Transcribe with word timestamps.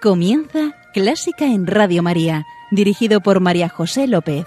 Comienza 0.00 0.74
Clásica 0.92 1.46
en 1.46 1.66
Radio 1.66 2.02
María, 2.02 2.46
dirigido 2.70 3.22
por 3.22 3.40
María 3.40 3.70
José 3.70 4.06
López. 4.06 4.46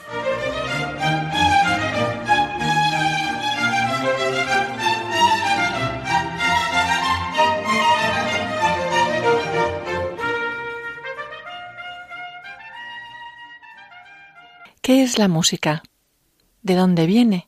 ¿Qué 14.83 15.01
es 15.01 15.17
la 15.17 15.27
música? 15.27 15.81
¿De 16.61 16.75
dónde 16.75 17.07
viene? 17.07 17.47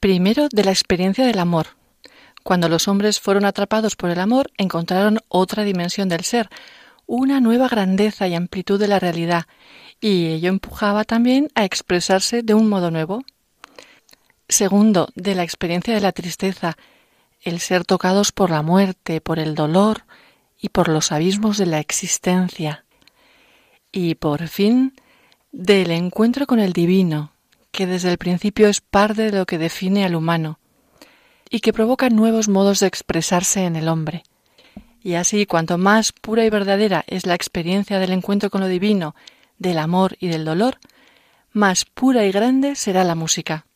Primero, 0.00 0.48
de 0.52 0.64
la 0.64 0.70
experiencia 0.70 1.24
del 1.24 1.38
amor. 1.38 1.68
Cuando 2.44 2.68
los 2.68 2.88
hombres 2.88 3.20
fueron 3.20 3.46
atrapados 3.46 3.96
por 3.96 4.10
el 4.10 4.20
amor, 4.20 4.52
encontraron 4.58 5.18
otra 5.28 5.64
dimensión 5.64 6.10
del 6.10 6.24
ser, 6.24 6.50
una 7.06 7.40
nueva 7.40 7.68
grandeza 7.68 8.28
y 8.28 8.34
amplitud 8.34 8.78
de 8.78 8.86
la 8.86 9.00
realidad, 9.00 9.46
y 9.98 10.26
ello 10.26 10.50
empujaba 10.50 11.04
también 11.04 11.48
a 11.54 11.64
expresarse 11.64 12.42
de 12.42 12.52
un 12.52 12.68
modo 12.68 12.90
nuevo. 12.90 13.24
Segundo, 14.46 15.08
de 15.14 15.34
la 15.34 15.42
experiencia 15.42 15.94
de 15.94 16.02
la 16.02 16.12
tristeza, 16.12 16.76
el 17.40 17.60
ser 17.60 17.86
tocados 17.86 18.30
por 18.30 18.50
la 18.50 18.60
muerte, 18.60 19.22
por 19.22 19.38
el 19.38 19.54
dolor 19.54 20.04
y 20.60 20.68
por 20.68 20.88
los 20.88 21.12
abismos 21.12 21.56
de 21.56 21.64
la 21.64 21.78
existencia. 21.78 22.84
Y 23.90 24.16
por 24.16 24.48
fin, 24.48 24.92
del 25.50 25.90
encuentro 25.90 26.46
con 26.46 26.60
el 26.60 26.74
divino, 26.74 27.32
que 27.72 27.86
desde 27.86 28.10
el 28.10 28.18
principio 28.18 28.68
es 28.68 28.82
parte 28.82 29.30
de 29.30 29.38
lo 29.38 29.46
que 29.46 29.56
define 29.56 30.04
al 30.04 30.14
humano, 30.14 30.58
y 31.50 31.60
que 31.60 31.72
provoca 31.72 32.10
nuevos 32.10 32.48
modos 32.48 32.80
de 32.80 32.86
expresarse 32.86 33.64
en 33.64 33.76
el 33.76 33.88
hombre. 33.88 34.22
Y 35.02 35.14
así, 35.14 35.46
cuanto 35.46 35.78
más 35.78 36.12
pura 36.12 36.44
y 36.44 36.50
verdadera 36.50 37.04
es 37.06 37.26
la 37.26 37.34
experiencia 37.34 37.98
del 37.98 38.12
encuentro 38.12 38.50
con 38.50 38.60
lo 38.60 38.68
divino, 38.68 39.14
del 39.58 39.78
amor 39.78 40.16
y 40.18 40.28
del 40.28 40.44
dolor, 40.44 40.78
más 41.52 41.84
pura 41.84 42.24
y 42.24 42.32
grande 42.32 42.74
será 42.74 43.04
la 43.04 43.14
música. 43.14 43.66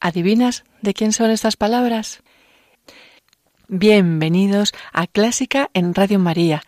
¿Adivinas 0.00 0.64
de 0.80 0.94
quién 0.94 1.12
son 1.12 1.30
estas 1.30 1.56
palabras? 1.56 2.22
Bienvenidos 3.66 4.72
a 4.92 5.06
Clásica 5.06 5.70
en 5.74 5.94
Radio 5.94 6.18
María, 6.18 6.62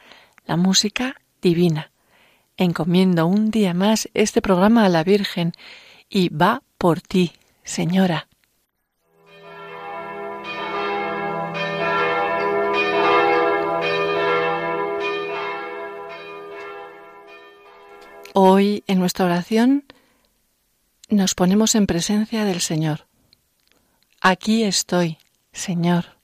la 0.46 0.56
música 0.56 1.16
divina 1.40 1.90
encomiendo 2.60 3.26
un 3.26 3.50
día 3.50 3.72
más 3.72 4.08
este 4.12 4.42
programa 4.42 4.84
a 4.84 4.90
la 4.90 5.02
Virgen 5.02 5.52
y 6.08 6.28
va 6.28 6.62
por 6.76 7.00
ti, 7.00 7.32
Señora. 7.64 8.29
Hoy 18.32 18.84
en 18.86 19.00
nuestra 19.00 19.24
oración 19.24 19.84
nos 21.08 21.34
ponemos 21.34 21.74
en 21.74 21.86
presencia 21.86 22.44
del 22.44 22.60
Señor. 22.60 23.06
Aquí 24.20 24.62
estoy, 24.62 25.18
Señor. 25.52 26.19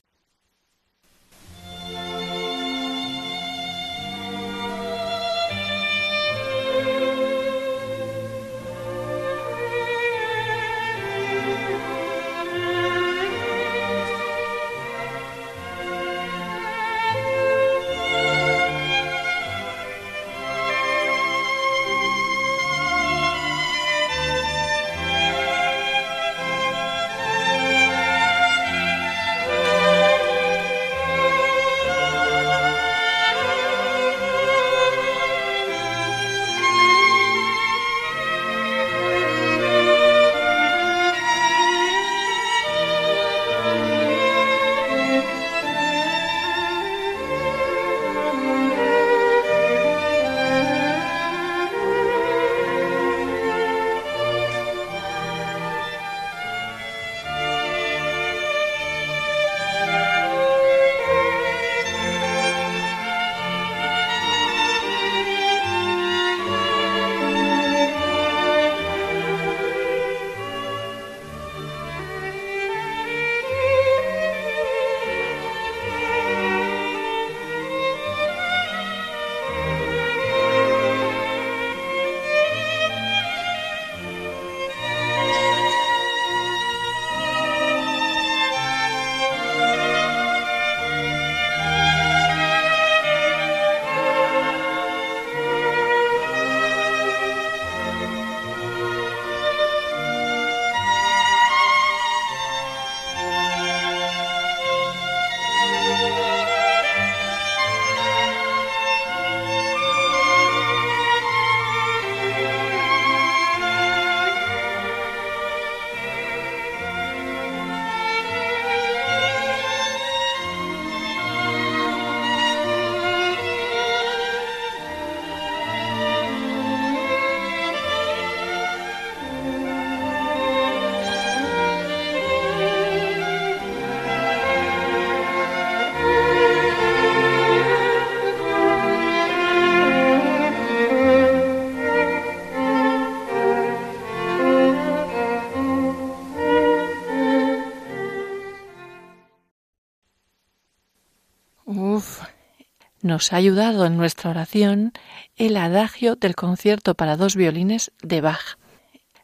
Nos 153.06 153.32
ha 153.32 153.36
ayudado 153.36 153.86
en 153.86 153.96
nuestra 153.96 154.30
oración 154.30 154.92
el 155.36 155.56
adagio 155.56 156.16
del 156.16 156.34
concierto 156.34 156.94
para 156.94 157.16
dos 157.16 157.36
violines 157.36 157.92
de 158.02 158.20
Bach, 158.20 158.58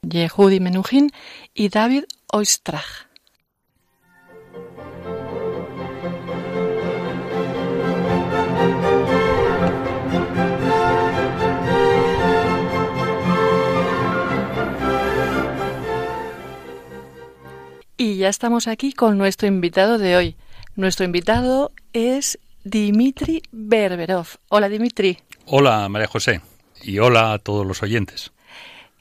Yehudi 0.03 0.61
Menuhin 0.61 1.11
y 1.53 1.69
David 1.69 2.05
Oistrach. 2.33 3.07
Y 17.97 18.17
ya 18.17 18.29
estamos 18.29 18.67
aquí 18.67 18.93
con 18.93 19.19
nuestro 19.19 19.47
invitado 19.47 19.99
de 19.99 20.17
hoy. 20.17 20.37
Nuestro 20.75 21.05
invitado 21.05 21.71
es 21.93 22.39
Dimitri 22.65 23.43
Berberov. 23.51 24.27
Hola, 24.49 24.69
Dimitri. 24.69 25.19
Hola, 25.47 25.89
María 25.89 26.07
José. 26.07 26.41
Y 26.83 26.99
hola 26.99 27.33
a 27.33 27.39
todos 27.39 27.67
los 27.67 27.83
oyentes. 27.83 28.33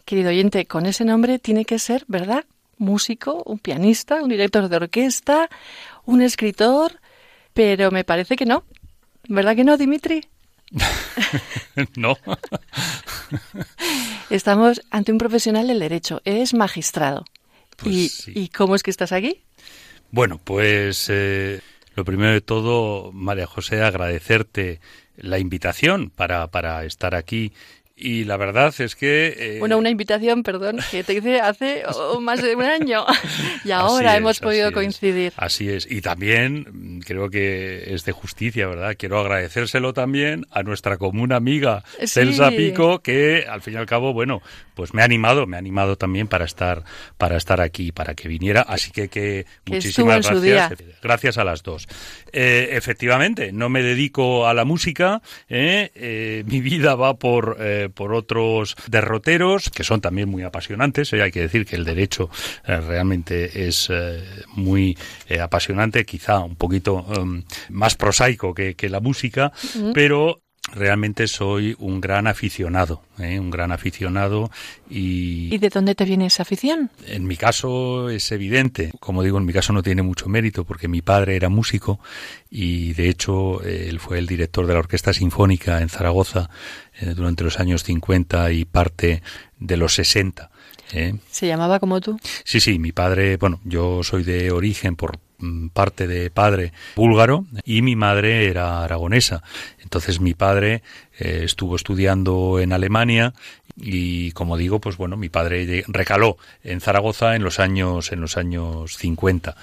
Querido 0.05 0.29
oyente, 0.29 0.65
con 0.65 0.85
ese 0.85 1.05
nombre 1.05 1.39
tiene 1.39 1.65
que 1.65 1.79
ser, 1.79 2.03
¿verdad? 2.07 2.45
Músico, 2.77 3.43
un 3.45 3.59
pianista, 3.59 4.23
un 4.23 4.29
director 4.29 4.67
de 4.67 4.75
orquesta, 4.75 5.49
un 6.05 6.21
escritor, 6.21 6.99
pero 7.53 7.91
me 7.91 8.03
parece 8.03 8.35
que 8.35 8.45
no. 8.45 8.63
¿Verdad 9.27 9.55
que 9.55 9.63
no, 9.63 9.77
Dimitri? 9.77 10.25
no. 11.95 12.17
Estamos 14.29 14.81
ante 14.89 15.11
un 15.11 15.17
profesional 15.17 15.67
del 15.67 15.79
derecho. 15.79 16.21
Es 16.25 16.53
magistrado. 16.53 17.25
Pues 17.77 18.27
¿Y, 18.27 18.39
¿Y, 18.41 18.47
cómo 18.49 18.75
es 18.75 18.83
que 18.83 18.91
estás 18.91 19.11
aquí? 19.11 19.41
Bueno, 20.11 20.39
pues 20.43 21.07
eh, 21.09 21.61
lo 21.95 22.05
primero 22.05 22.31
de 22.31 22.41
todo, 22.41 23.11
María 23.11 23.47
José, 23.47 23.83
agradecerte 23.83 24.79
la 25.17 25.39
invitación 25.39 26.09
para, 26.09 26.47
para 26.47 26.83
estar 26.85 27.15
aquí 27.15 27.51
y 28.01 28.25
la 28.25 28.37
verdad 28.37 28.73
es 28.79 28.95
que... 28.95 29.35
Eh... 29.37 29.59
Bueno, 29.59 29.77
una 29.77 29.89
invitación, 29.89 30.43
perdón, 30.43 30.79
que 30.89 31.03
te 31.03 31.13
hice 31.13 31.39
hace 31.39 31.83
oh, 31.87 32.19
más 32.19 32.41
de 32.41 32.55
un 32.55 32.63
año 32.63 33.05
y 33.63 33.71
ahora 33.71 34.13
es, 34.13 34.17
hemos 34.17 34.39
podido 34.39 34.67
así 34.67 34.73
coincidir. 34.73 35.27
Es, 35.27 35.33
así 35.37 35.69
es. 35.69 35.89
Y 35.89 36.01
también 36.01 36.65
mm, 36.71 36.99
creo 37.01 37.29
que 37.29 37.93
es 37.93 38.05
de 38.05 38.11
justicia, 38.11 38.67
¿verdad? 38.67 38.95
Quiero 38.97 39.19
agradecérselo 39.19 39.93
también 39.93 40.45
a 40.51 40.63
nuestra 40.63 40.97
común 40.97 41.31
amiga 41.31 41.83
Sí. 41.99 42.07
Celsa 42.07 42.49
Pico, 42.49 42.99
que 42.99 43.45
al 43.47 43.61
fin 43.61 43.75
y 43.75 43.77
al 43.77 43.85
cabo, 43.85 44.13
bueno, 44.13 44.41
pues 44.73 44.93
me 44.93 45.01
ha 45.01 45.05
animado, 45.05 45.45
me 45.45 45.57
ha 45.57 45.59
animado 45.59 45.97
también 45.97 46.27
para 46.27 46.45
estar, 46.45 46.83
para 47.17 47.37
estar 47.37 47.61
aquí, 47.61 47.91
para 47.91 48.15
que 48.15 48.27
viniera. 48.27 48.61
Así 48.61 48.91
que, 48.91 49.09
que, 49.09 49.45
Que 49.63 49.73
muchísimas 49.73 50.27
gracias. 50.27 50.73
Gracias 51.01 51.37
a 51.37 51.43
las 51.43 51.63
dos. 51.63 51.87
Eh, 52.31 52.69
efectivamente, 52.71 53.51
no 53.51 53.69
me 53.69 53.83
dedico 53.83 54.47
a 54.47 54.53
la 54.53 54.65
música. 54.65 55.21
¿eh? 55.49 55.91
Eh, 55.95 56.43
mi 56.47 56.61
vida 56.61 56.95
va 56.95 57.15
por, 57.15 57.57
eh, 57.59 57.89
por 57.91 58.13
otros 58.13 58.75
derroteros, 58.87 59.69
que 59.69 59.83
son 59.83 60.01
también 60.01 60.29
muy 60.29 60.43
apasionantes. 60.43 61.13
¿eh? 61.13 61.21
Hay 61.21 61.31
que 61.31 61.41
decir 61.41 61.65
que 61.65 61.75
el 61.75 61.85
derecho 61.85 62.29
eh, 62.65 62.77
realmente 62.77 63.67
es 63.67 63.87
eh, 63.89 64.23
muy 64.53 64.97
apasionante, 65.39 66.05
quizá 66.05 66.39
un 66.39 66.55
poquito 66.55 66.95
um, 66.95 67.43
más 67.69 67.95
prosaico 67.95 68.53
que, 68.53 68.75
que 68.75 68.89
la 68.89 68.99
música, 68.99 69.51
pero 69.93 70.41
realmente 70.73 71.27
soy 71.27 71.75
un 71.79 71.99
gran 71.99 72.27
aficionado, 72.27 73.01
¿eh? 73.19 73.39
un 73.39 73.49
gran 73.49 73.71
aficionado 73.71 74.51
y, 74.89 75.53
¿Y 75.53 75.57
de 75.57 75.69
dónde 75.69 75.95
te 75.95 76.05
viene 76.05 76.27
esa 76.27 76.43
afición? 76.43 76.91
en 77.07 77.25
mi 77.25 77.35
caso 77.35 78.09
es 78.09 78.31
evidente, 78.31 78.91
como 78.99 79.23
digo, 79.23 79.37
en 79.37 79.45
mi 79.45 79.53
caso 79.53 79.73
no 79.73 79.83
tiene 79.83 80.01
mucho 80.01 80.29
mérito 80.29 80.63
porque 80.63 80.87
mi 80.87 81.01
padre 81.01 81.35
era 81.35 81.49
músico 81.49 81.99
y 82.49 82.93
de 82.93 83.09
hecho 83.09 83.63
eh, 83.63 83.87
él 83.89 83.99
fue 83.99 84.19
el 84.19 84.27
director 84.27 84.67
de 84.67 84.73
la 84.73 84.79
Orquesta 84.79 85.13
Sinfónica 85.13 85.81
en 85.81 85.89
Zaragoza 85.89 86.49
eh, 86.99 87.13
durante 87.15 87.43
los 87.43 87.59
años 87.59 87.83
50 87.83 88.51
y 88.51 88.65
parte 88.65 89.23
de 89.59 89.77
los 89.77 89.95
60. 89.95 90.51
¿eh? 90.93 91.15
¿Se 91.29 91.47
llamaba 91.47 91.79
como 91.79 91.99
tú? 92.01 92.19
Sí, 92.43 92.59
sí, 92.59 92.79
mi 92.79 92.91
padre, 92.91 93.37
bueno, 93.37 93.59
yo 93.63 94.03
soy 94.03 94.23
de 94.23 94.51
origen 94.51 94.95
por 94.95 95.17
parte 95.73 96.07
de 96.07 96.29
padre 96.29 96.73
búlgaro 96.95 97.45
y 97.63 97.81
mi 97.81 97.95
madre 97.95 98.47
era 98.47 98.83
aragonesa. 98.83 99.43
Entonces 99.79 100.19
mi 100.19 100.33
padre 100.33 100.83
eh, 101.19 101.41
estuvo 101.43 101.75
estudiando 101.75 102.59
en 102.59 102.73
Alemania 102.73 103.33
y 103.75 104.31
como 104.31 104.57
digo, 104.57 104.79
pues 104.79 104.97
bueno, 104.97 105.17
mi 105.17 105.29
padre 105.29 105.83
recaló 105.87 106.37
en 106.63 106.81
Zaragoza 106.81 107.35
en 107.35 107.43
los 107.43 107.59
años 107.59 108.11
en 108.11 108.21
los 108.21 108.37
años 108.37 108.95
50. 108.97 109.55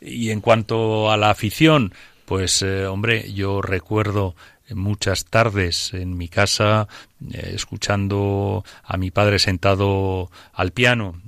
Y 0.00 0.30
en 0.30 0.40
cuanto 0.40 1.10
a 1.10 1.16
la 1.16 1.30
afición, 1.30 1.92
pues 2.24 2.62
eh, 2.62 2.86
hombre, 2.86 3.32
yo 3.32 3.60
recuerdo 3.62 4.34
muchas 4.70 5.24
tardes 5.24 5.92
en 5.94 6.16
mi 6.16 6.28
casa 6.28 6.86
eh, 7.32 7.52
escuchando 7.54 8.64
a 8.84 8.96
mi 8.96 9.10
padre 9.10 9.38
sentado 9.38 10.30
al 10.52 10.70
piano, 10.72 11.20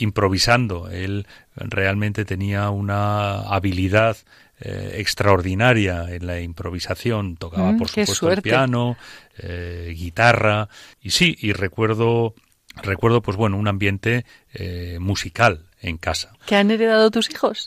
improvisando. 0.00 0.88
Él 0.88 1.26
realmente 1.58 2.24
tenía 2.24 2.70
una 2.70 3.40
habilidad 3.40 4.16
eh, 4.60 4.96
extraordinaria 4.98 6.06
en 6.08 6.26
la 6.26 6.40
improvisación. 6.40 7.36
Tocaba, 7.36 7.72
Mm, 7.72 7.78
por 7.78 7.88
supuesto, 7.88 8.32
el 8.32 8.42
piano, 8.42 8.96
eh, 9.38 9.94
guitarra. 9.96 10.68
Y 11.00 11.10
sí, 11.10 11.36
y 11.40 11.52
recuerdo, 11.52 12.34
recuerdo, 12.82 13.22
pues 13.22 13.36
bueno, 13.36 13.56
un 13.56 13.68
ambiente 13.68 14.24
eh, 14.52 14.98
musical 15.00 15.66
en 15.80 15.96
casa. 15.96 16.32
¿Qué 16.46 16.56
han 16.56 16.70
heredado 16.70 17.10
tus 17.10 17.30
hijos? 17.30 17.66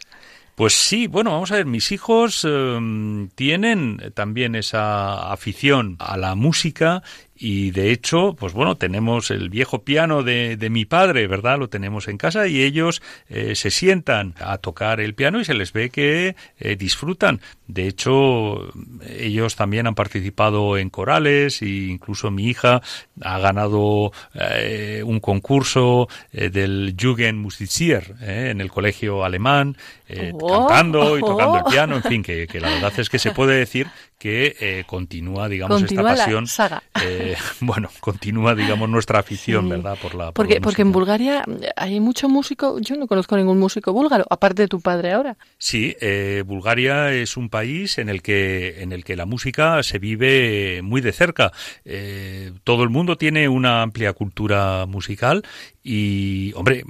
Pues 0.56 0.74
sí, 0.74 1.08
bueno, 1.08 1.32
vamos 1.32 1.52
a 1.52 1.56
ver, 1.56 1.66
mis 1.66 1.92
hijos 1.92 2.46
eh, 2.48 3.28
tienen 3.36 4.12
también 4.14 4.56
esa 4.56 5.32
afición 5.32 5.96
a 6.00 6.18
la 6.18 6.36
música 6.36 7.04
y 7.44 7.72
de 7.72 7.92
hecho, 7.92 8.36
pues 8.38 8.54
bueno, 8.54 8.78
tenemos 8.78 9.32
el 9.32 9.50
viejo 9.50 9.84
piano 9.84 10.22
de, 10.22 10.58
de 10.58 10.70
mi 10.70 10.86
padre, 10.86 11.26
¿verdad? 11.26 11.58
Lo 11.58 11.70
tenemos 11.70 12.08
en 12.08 12.20
casa 12.20 12.48
y 12.48 12.62
ellos 12.62 13.02
eh, 13.30 13.56
se 13.56 13.72
sientan 13.72 14.36
a 14.40 14.60
tocar 14.60 15.00
el 15.02 15.16
piano 15.16 15.40
y 15.40 15.46
se 15.46 15.56
les 15.56 15.74
ve 15.74 15.90
que 15.90 16.36
eh, 16.60 16.76
disfrutan. 16.76 17.42
De 17.66 17.88
hecho, 17.88 18.72
ellos 19.10 19.56
también 19.56 19.88
han 19.88 19.96
participado 19.96 20.78
en 20.78 20.92
corales 20.92 21.64
e 21.64 21.68
incluso 21.68 22.30
mi 22.30 22.46
hija 22.48 22.84
ha 23.22 23.40
ganado 23.40 24.12
eh, 24.36 25.02
un 25.04 25.20
concurso 25.20 26.08
eh, 26.34 26.50
del 26.52 26.96
Jugendmusizier 27.00 28.18
eh, 28.22 28.50
en 28.52 28.62
el 28.62 28.70
colegio 28.70 29.24
alemán, 29.26 29.78
eh, 30.08 30.32
Oh. 30.34 30.68
cantando 30.68 31.18
y 31.18 31.22
tocando 31.22 31.58
el 31.58 31.64
piano, 31.72 31.96
en 31.96 32.04
fin, 32.04 32.22
que, 32.22 32.46
que 32.46 32.60
la 32.60 32.70
verdad 32.70 32.94
es 32.98 33.10
que 33.10 33.18
se 33.18 33.32
puede 33.32 33.56
decir 33.56 33.88
que 34.22 34.56
eh, 34.60 34.84
continúa, 34.86 35.50
digamos, 35.50 35.80
Continúa 35.80 36.12
esta 36.12 36.14
la 36.16 36.26
pasión. 36.26 36.46
saga. 36.46 36.84
eh, 37.04 37.36
bueno, 37.60 37.90
continúa, 38.00 38.54
digamos, 38.54 38.88
nuestra 38.88 39.18
afición, 39.18 39.64
Sí. 39.66 39.70
¿verdad? 39.72 39.98
Por 40.00 40.14
la, 40.14 40.26
por 40.26 40.34
Porque, 40.36 40.56
la 40.56 40.62
porque 40.62 40.82
en. 40.84 40.92
Bulgaria 40.92 41.44
hay 41.76 42.00
mucho 42.00 42.30
músico, 42.30 42.78
yo 42.80 42.96
no 42.98 43.08
conozco 43.08 43.36
ningún 43.36 43.58
músico 43.58 43.94
búlgaro, 43.94 44.26
aparte 44.30 44.62
de 44.62 44.68
tu 44.68 44.80
padre 44.80 45.14
ahora. 45.14 45.38
Sí, 45.58 45.96
eh, 46.02 46.44
Bulgaria 46.46 47.12
es 47.14 47.36
un 47.36 47.50
país 47.50 47.98
en 47.98 48.10
el 48.10 48.22
que 48.22 48.84
en 48.84 48.92
el 48.92 49.04
que 49.04 49.16
la 49.16 49.26
música 49.26 49.82
se 49.82 49.98
vive 49.98 50.82
muy 50.84 51.02
de 51.02 51.14
cerca. 51.14 51.52
Eh, 51.84 52.52
todo 52.64 52.84
el 52.84 52.90
mundo 52.90 53.18
tiene 53.18 53.50
una 53.50 53.82
amplia 53.82 54.14
cultura 54.14 54.86
musical 54.86 55.44
y, 55.84 56.54
hombre, 56.56 56.84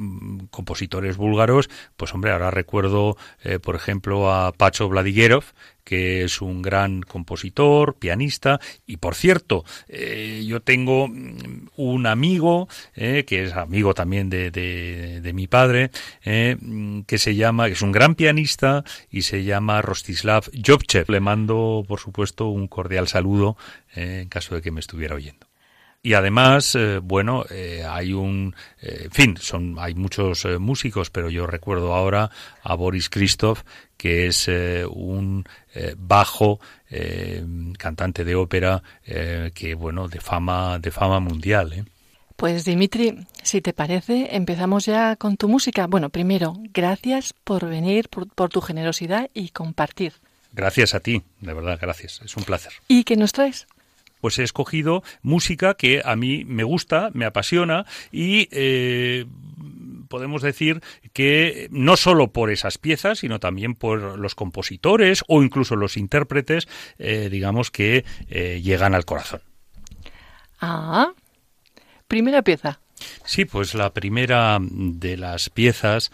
compositores 0.50 1.18
búlgaros, 1.18 1.70
pues 1.98 2.14
hombre, 2.14 2.32
ahora 2.32 2.52
recuerdo, 2.52 3.18
eh, 3.44 3.60
por 3.60 3.76
ejemplo, 3.76 4.32
a 4.32 4.52
Pacho 4.52 4.90
Vladigerov, 4.90 5.46
que 5.84 6.24
es 6.24 6.42
un 6.42 6.62
gran 6.62 7.02
compositor, 7.02 7.96
pianista, 7.96 8.60
y 8.86 8.98
por 8.98 9.16
cierto, 9.16 9.66
eh, 9.88 10.44
yo 10.46 10.62
tengo 10.62 11.08
mm, 11.08 11.70
un 11.76 12.08
amigo, 12.08 12.68
eh, 12.96 13.26
que 13.26 13.44
es 13.44 13.54
amigo 13.54 13.94
también 13.94 14.30
de, 14.30 14.52
de, 14.52 15.22
de 15.22 15.34
mi 15.34 15.48
padre, 15.48 15.92
eh, 16.24 16.58
mm, 16.60 17.02
que 17.02 17.18
se 17.18 17.36
llama, 17.36 17.68
que 17.68 17.74
es 17.74 17.82
un 17.82 17.92
gran 17.92 18.16
pianista 18.16 18.84
y 19.10 19.24
se 19.24 19.44
llama 19.44 19.82
Rostislav 19.82 20.50
Jobchev. 20.54 21.10
Le 21.10 21.20
mando, 21.20 21.84
por 21.88 22.00
supuesto, 22.00 22.48
un 22.48 22.68
cordial 22.68 23.08
saludo 23.08 23.58
eh, 23.96 24.22
en 24.24 24.30
caso 24.30 24.56
de 24.56 24.62
que 24.62 24.72
me 24.72 24.80
estuviera 24.80 25.16
oyendo. 25.16 25.51
Y 26.04 26.14
además, 26.16 26.74
eh, 26.74 26.98
bueno, 26.98 27.46
eh, 27.52 27.86
hay 27.88 28.14
un, 28.14 28.56
eh, 28.82 29.04
en 29.06 29.12
fin, 29.12 29.38
son, 29.40 29.76
hay 29.78 29.94
muchos 29.94 30.48
músicos, 30.60 31.12
pero 31.12 31.30
yo 31.30 31.46
recuerdo 31.46 31.94
ahora 31.94 32.32
a 32.64 32.74
Boris 32.74 33.10
Christoph, 33.10 33.62
que 33.98 34.26
es 34.26 34.50
un 34.90 35.46
bajo 35.96 36.60
cantante 37.78 38.26
de 38.26 38.36
ópera 38.36 38.82
que, 39.54 39.76
bueno, 39.76 40.08
de 40.08 40.20
fama, 40.20 40.80
de 40.80 40.90
fama 40.90 41.20
mundial. 41.20 41.74
¿eh? 41.74 41.86
Pues 42.36 42.66
Dimitri, 42.66 43.20
si 43.44 43.62
te 43.62 43.72
parece, 43.72 44.36
empezamos 44.36 44.88
ya 44.88 45.16
con 45.18 45.38
tu 45.38 45.48
música. 45.48 45.86
Bueno, 45.86 46.10
primero, 46.10 46.56
gracias 46.74 47.34
por 47.44 47.70
venir, 47.70 48.10
por, 48.10 48.28
por 48.28 48.50
tu 48.50 48.60
generosidad 48.60 49.30
y 49.36 49.50
compartir. 49.50 50.14
Gracias 50.52 50.96
a 50.96 51.00
ti, 51.00 51.22
de 51.40 51.54
verdad, 51.54 51.78
gracias. 51.80 52.22
Es 52.26 52.36
un 52.36 52.44
placer. 52.44 52.74
¿Y 52.88 53.04
qué 53.04 53.16
nos 53.16 53.34
traes? 53.34 53.68
Pues 54.22 54.40
he 54.40 54.44
escogido 54.44 55.04
música 55.22 55.74
que 55.74 56.02
a 56.06 56.16
mí 56.16 56.46
me 56.46 56.64
gusta, 56.64 57.10
me 57.14 57.26
apasiona 57.26 57.86
y 58.12 58.48
eh, 58.52 59.26
podemos 60.08 60.42
decir 60.42 60.82
que 61.14 61.68
no 61.72 61.98
solo 61.98 62.32
por 62.32 62.52
esas 62.52 62.78
piezas, 62.78 63.20
sino 63.20 63.40
también 63.40 63.76
por 63.76 64.18
los 64.18 64.36
compositores 64.36 65.24
o 65.28 65.44
incluso 65.44 65.76
los 65.76 65.98
intérpretes, 65.98 66.68
eh, 66.98 67.30
digamos 67.30 67.72
que 67.72 68.06
eh, 68.30 68.62
llegan 68.64 68.94
al 68.94 69.06
corazón. 69.06 69.42
Ah, 70.60 71.12
primera 72.08 72.44
pieza. 72.44 72.80
Sí, 73.26 73.46
pues 73.46 73.74
la 73.74 73.94
primera 73.94 74.60
de 74.62 75.18
las 75.18 75.50
piezas 75.50 76.12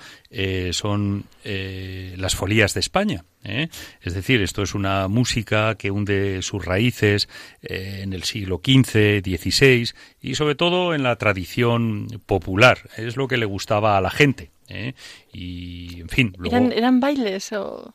son 0.72 1.26
las 1.44 2.34
folías 2.34 2.74
de 2.74 2.80
España. 2.80 3.26
¿Eh? 3.48 3.70
Es 4.02 4.14
decir, 4.14 4.42
esto 4.42 4.62
es 4.62 4.76
una 4.76 5.08
música 5.08 5.76
que 5.76 5.90
hunde 5.90 6.42
sus 6.42 6.64
raíces 6.64 7.30
eh, 7.62 8.02
en 8.04 8.14
el 8.14 8.24
siglo 8.24 8.62
XV, 8.64 9.22
XVI 9.24 9.90
y 10.22 10.36
sobre 10.36 10.56
todo 10.56 10.94
en 10.94 11.04
la 11.04 11.16
tradición 11.16 12.08
popular. 12.26 12.90
Es 12.98 13.16
lo 13.16 13.28
que 13.28 13.38
le 13.38 13.46
gustaba 13.46 13.98
a 13.98 14.02
la 14.02 14.10
gente. 14.12 14.52
¿eh? 14.68 14.94
Y, 15.34 16.02
en 16.02 16.10
fin, 16.10 16.36
luego... 16.38 16.56
¿Eran, 16.56 16.72
¿Eran 16.72 17.00
bailes 17.00 17.52
o...? 17.54 17.94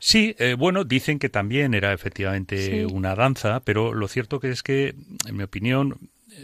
Sí, 0.00 0.36
eh, 0.38 0.54
bueno, 0.56 0.84
dicen 0.84 1.18
que 1.18 1.28
también 1.28 1.74
era 1.74 1.92
efectivamente 1.92 2.86
Sí. 2.86 2.94
una 2.94 3.16
danza, 3.16 3.60
pero 3.64 3.92
lo 3.94 4.06
cierto 4.06 4.38
que 4.38 4.50
es 4.50 4.62
que, 4.62 4.94
en 5.26 5.36
mi 5.36 5.42
opinión, 5.42 5.98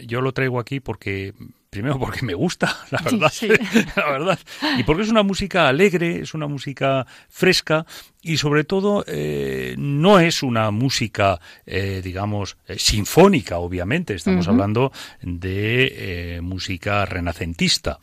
yo 0.05 0.19
lo 0.19 0.33
traigo 0.33 0.59
aquí 0.59 0.81
porque 0.81 1.33
primero 1.75 1.99
porque 1.99 2.23
me 2.23 2.33
gusta, 2.33 2.73
la 2.89 3.01
verdad, 3.01 3.33
la 3.97 4.09
verdad, 4.09 4.39
y 4.77 4.83
porque 4.83 5.03
es 5.03 5.09
una 5.09 5.23
música 5.23 5.67
alegre, 5.67 6.21
es 6.21 6.33
una 6.33 6.47
música 6.47 7.05
fresca 7.29 7.85
y 8.21 8.37
sobre 8.37 8.63
todo 8.63 9.03
eh, 9.07 9.75
no 9.77 10.19
es 10.19 10.41
una 10.41 10.71
música, 10.71 11.39
eh, 11.65 11.99
digamos, 12.01 12.55
eh, 12.65 12.79
sinfónica, 12.79 13.57
obviamente, 13.57 14.15
estamos 14.15 14.47
hablando 14.47 14.93
de 15.21 16.39
música 16.41 17.05
renacentista. 17.05 17.99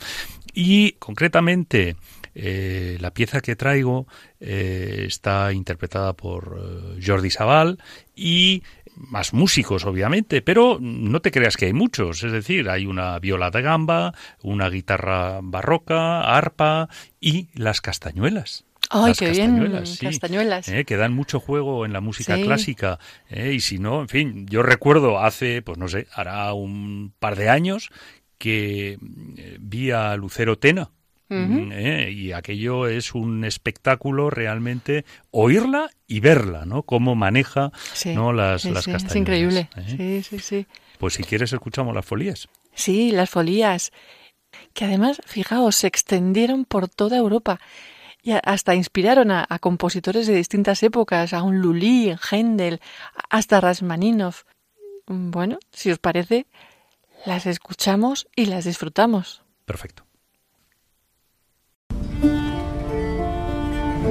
Y 0.52 0.92
concretamente, 0.92 1.96
la 2.34 3.10
pieza 3.10 3.40
que 3.40 3.56
traigo 3.56 4.06
está 4.38 5.52
interpretada 5.52 6.12
por 6.12 6.98
Jordi 7.04 7.30
Sabal 7.30 7.78
y 8.14 8.62
más 8.96 9.32
músicos, 9.32 9.84
obviamente, 9.84 10.42
pero 10.42 10.78
no 10.80 11.20
te 11.20 11.30
creas 11.30 11.56
que 11.56 11.66
hay 11.66 11.72
muchos. 11.72 12.22
Es 12.22 12.32
decir, 12.32 12.68
hay 12.68 12.86
una 12.86 13.18
viola 13.18 13.50
de 13.50 13.62
gamba, 13.62 14.14
una 14.42 14.68
guitarra 14.68 15.40
barroca, 15.42 16.22
arpa 16.22 16.88
y 17.20 17.48
las 17.54 17.80
castañuelas. 17.80 18.64
¡Ay, 18.90 19.14
qué 19.14 19.30
bien! 19.30 19.82
Castañuelas. 20.00 20.68
Eh, 20.68 20.84
que 20.84 20.96
dan 20.96 21.14
mucho 21.14 21.40
juego 21.40 21.86
en 21.86 21.94
la 21.94 22.00
música 22.00 22.36
clásica. 22.36 22.98
Eh, 23.30 23.54
y 23.54 23.60
si 23.60 23.78
no, 23.78 24.02
en 24.02 24.08
fin, 24.08 24.46
yo 24.46 24.62
recuerdo 24.62 25.18
hace, 25.18 25.62
pues 25.62 25.78
no 25.78 25.88
sé, 25.88 26.08
hará 26.12 26.52
un 26.52 27.14
par 27.18 27.36
de 27.36 27.48
años 27.48 27.90
que 28.36 28.98
eh, 29.36 29.56
vi 29.60 29.92
a 29.92 30.14
Lucero 30.16 30.58
Tena 30.58 30.90
¿eh? 31.32 32.10
Y 32.10 32.32
aquello 32.32 32.86
es 32.86 33.14
un 33.14 33.44
espectáculo 33.44 34.30
realmente 34.30 35.04
oírla 35.30 35.90
y 36.06 36.20
verla, 36.20 36.64
¿no? 36.64 36.82
Cómo 36.82 37.14
maneja 37.14 37.72
¿no? 38.06 38.32
las, 38.32 38.64
las 38.64 38.86
castañuelas. 38.86 39.10
Es 39.10 39.16
increíble. 39.16 39.68
¿eh? 39.76 40.22
Sí, 40.22 40.22
sí, 40.22 40.38
sí. 40.38 40.66
Pues 40.98 41.14
si 41.14 41.24
quieres 41.24 41.52
escuchamos 41.52 41.94
las 41.94 42.04
folías. 42.04 42.48
Sí, 42.74 43.10
las 43.10 43.30
folías. 43.30 43.92
Que 44.74 44.84
además, 44.84 45.20
fijaos, 45.26 45.76
se 45.76 45.86
extendieron 45.86 46.64
por 46.64 46.88
toda 46.88 47.16
Europa 47.16 47.58
y 48.22 48.32
hasta 48.32 48.74
inspiraron 48.74 49.32
a, 49.32 49.46
compositores 49.60 50.28
de 50.28 50.34
distintas 50.34 50.82
épocas, 50.84 51.32
a 51.32 51.42
un 51.42 51.58
Lully, 51.58 52.14
Händel, 52.30 52.80
hasta 53.28 53.60
Rasmaninov. 53.60 54.44
Bueno, 55.06 55.58
si 55.72 55.90
os 55.90 55.98
parece, 55.98 56.46
las 57.26 57.46
escuchamos 57.46 58.28
y 58.36 58.46
las 58.46 58.64
disfrutamos. 58.64 59.42
Perfecto. 59.64 60.04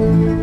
Thank 0.02 0.26
you. 0.26 0.41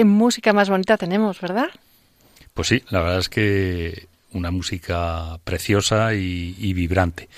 Qué 0.00 0.06
música 0.06 0.54
más 0.54 0.70
bonita 0.70 0.96
tenemos, 0.96 1.42
¿verdad? 1.42 1.68
Pues 2.54 2.68
sí, 2.68 2.82
la 2.88 3.00
verdad 3.00 3.18
es 3.18 3.28
que 3.28 4.06
una 4.32 4.50
música 4.50 5.38
preciosa 5.44 6.14
y, 6.14 6.72
vibrante. 6.72 7.28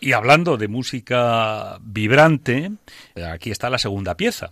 Y 0.00 0.10
hablando 0.10 0.56
de 0.56 0.66
música 0.66 1.78
vibrante, 1.80 2.72
aquí 3.32 3.52
está 3.52 3.70
la 3.70 3.78
segunda 3.78 4.16
pieza, 4.16 4.50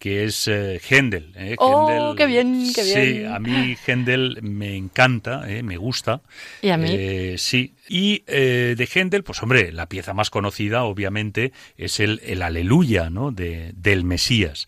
que 0.00 0.24
es 0.24 0.48
eh, 0.48 0.80
Händel. 0.80 1.32
Eh, 1.36 1.54
¡Oh, 1.58 2.12
qué 2.16 2.26
bien, 2.26 2.72
qué 2.74 2.82
bien! 2.82 3.14
Sí, 3.18 3.24
a 3.24 3.38
mí 3.38 3.76
Händel 3.86 4.40
me 4.42 4.74
encanta, 4.74 5.48
eh, 5.48 5.62
me 5.62 5.76
gusta. 5.76 6.22
¿Y 6.60 6.70
a 6.70 6.76
mí? 6.76 6.88
Eh, 6.90 7.36
sí. 7.38 7.76
Y 7.88 8.24
de 8.26 8.88
Händel, 8.92 9.22
pues 9.22 9.40
hombre, 9.44 9.70
la 9.70 9.86
pieza 9.86 10.12
más 10.12 10.30
conocida, 10.30 10.82
obviamente, 10.82 11.52
es 11.76 12.00
el, 12.00 12.20
el 12.24 12.42
Aleluya, 12.42 13.10
¿no?, 13.10 13.30
de, 13.30 13.70
del 13.76 14.02
Mesías. 14.02 14.66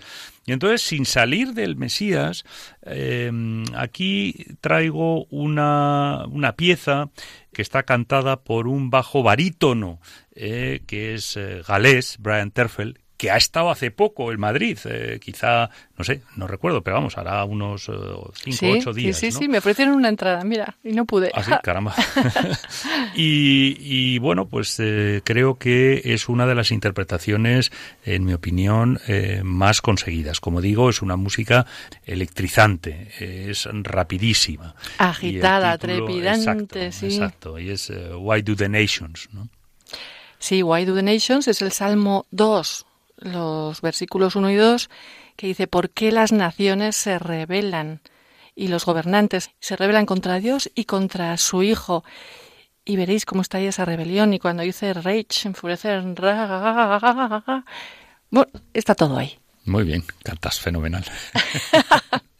Y 0.48 0.52
entonces, 0.52 0.80
sin 0.80 1.04
salir 1.04 1.52
del 1.52 1.76
Mesías, 1.76 2.42
eh, 2.80 3.30
aquí 3.74 4.46
traigo 4.62 5.26
una, 5.26 6.24
una, 6.30 6.56
pieza 6.56 7.10
que 7.52 7.60
está 7.60 7.82
cantada 7.82 8.40
por 8.40 8.66
un 8.66 8.88
bajo 8.88 9.22
barítono, 9.22 10.00
eh, 10.34 10.80
que 10.86 11.12
es 11.12 11.36
eh, 11.36 11.60
galés, 11.68 12.16
Brian 12.18 12.50
Terfel, 12.50 12.98
que 13.18 13.32
ha 13.32 13.36
estado 13.36 13.68
hace 13.68 13.90
poco 13.90 14.30
en 14.30 14.38
Madrid, 14.38 14.78
eh, 14.84 15.18
quizá, 15.20 15.70
no 15.98 16.04
sé, 16.04 16.22
no 16.36 16.46
recuerdo, 16.46 16.82
pero 16.82 16.96
vamos, 16.96 17.18
hará 17.18 17.44
unos 17.44 17.90
5 18.44 18.66
o 18.66 18.78
8 18.78 18.92
días. 18.92 19.16
Sí, 19.18 19.32
sí, 19.32 19.38
sí, 19.40 19.48
me 19.48 19.58
ofrecieron 19.58 19.96
una 19.96 20.08
entrada, 20.08 20.44
mira, 20.44 20.76
y 20.84 20.92
no 20.92 21.04
pude. 21.04 21.32
Ah, 21.34 21.42
sí, 21.42 21.50
caramba. 21.62 21.96
y, 23.16 24.18
bueno, 24.20 24.46
pues 24.46 24.76
eh, 24.78 25.20
creo 25.24 25.58
que 25.58 26.00
es 26.04 26.28
una 26.28 26.46
de 26.46 26.54
las 26.54 26.70
interpretaciones, 26.70 27.72
en 28.04 28.24
mi 28.24 28.34
opinión, 28.34 29.00
eh, 29.08 29.42
más 29.42 29.82
conseguidas. 29.82 30.38
Como 30.38 30.60
digo, 30.60 30.88
es 30.88 31.02
una 31.02 31.16
música 31.16 31.66
electrizante, 32.06 33.08
es 33.18 33.68
rapidísima. 33.82 34.76
Agitada, 34.98 35.76
trepidante, 35.76 36.92
sí. 36.92 37.06
Exacto, 37.06 37.58
y 37.58 37.70
es 37.70 37.92
Why 38.16 38.42
Do 38.42 38.54
the 38.54 38.68
Nations, 38.68 39.28
¿no? 39.32 39.48
Sí, 40.38 40.62
Why 40.62 40.84
Do 40.84 40.94
the 40.94 41.02
Nations 41.02 41.48
es 41.48 41.62
el 41.62 41.72
Salmo 41.72 42.24
2, 42.30 42.86
los 43.18 43.80
versículos 43.80 44.36
1 44.36 44.50
y 44.50 44.56
2, 44.56 44.90
que 45.36 45.46
dice, 45.46 45.66
¿por 45.66 45.90
qué 45.90 46.12
las 46.12 46.32
naciones 46.32 46.96
se 46.96 47.18
rebelan? 47.18 48.00
Y 48.54 48.68
los 48.68 48.84
gobernantes 48.84 49.50
se 49.60 49.76
rebelan 49.76 50.06
contra 50.06 50.40
Dios 50.40 50.70
y 50.74 50.84
contra 50.84 51.36
su 51.36 51.62
Hijo. 51.62 52.04
Y 52.84 52.96
veréis 52.96 53.24
cómo 53.24 53.42
está 53.42 53.58
ahí 53.58 53.66
esa 53.66 53.84
rebelión. 53.84 54.32
Y 54.32 54.38
cuando 54.38 54.62
dice 54.62 54.94
rage, 54.94 55.46
enfurecer, 55.46 56.02
Bueno, 58.30 58.50
está 58.72 58.94
todo 58.94 59.18
ahí. 59.18 59.38
Muy 59.64 59.84
bien, 59.84 60.02
cantas 60.22 60.58
fenomenal. 60.58 61.04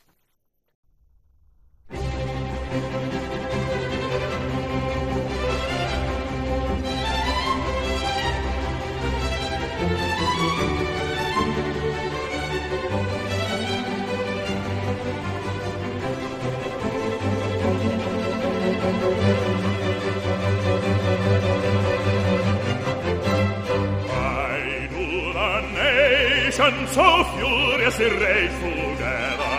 so 26.89 27.25
furiously 27.35 28.11
rage 28.11 28.57
together? 28.61 29.57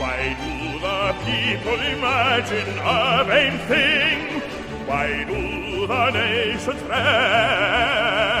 Why 0.00 0.36
do 0.42 0.52
the 0.86 1.02
people 1.26 1.78
imagine 1.96 2.78
a 2.78 3.24
vain 3.24 3.58
thing? 3.70 4.18
Why 4.86 5.24
do 5.24 5.86
the 5.86 6.10
nations 6.10 6.82
rage 6.82 8.35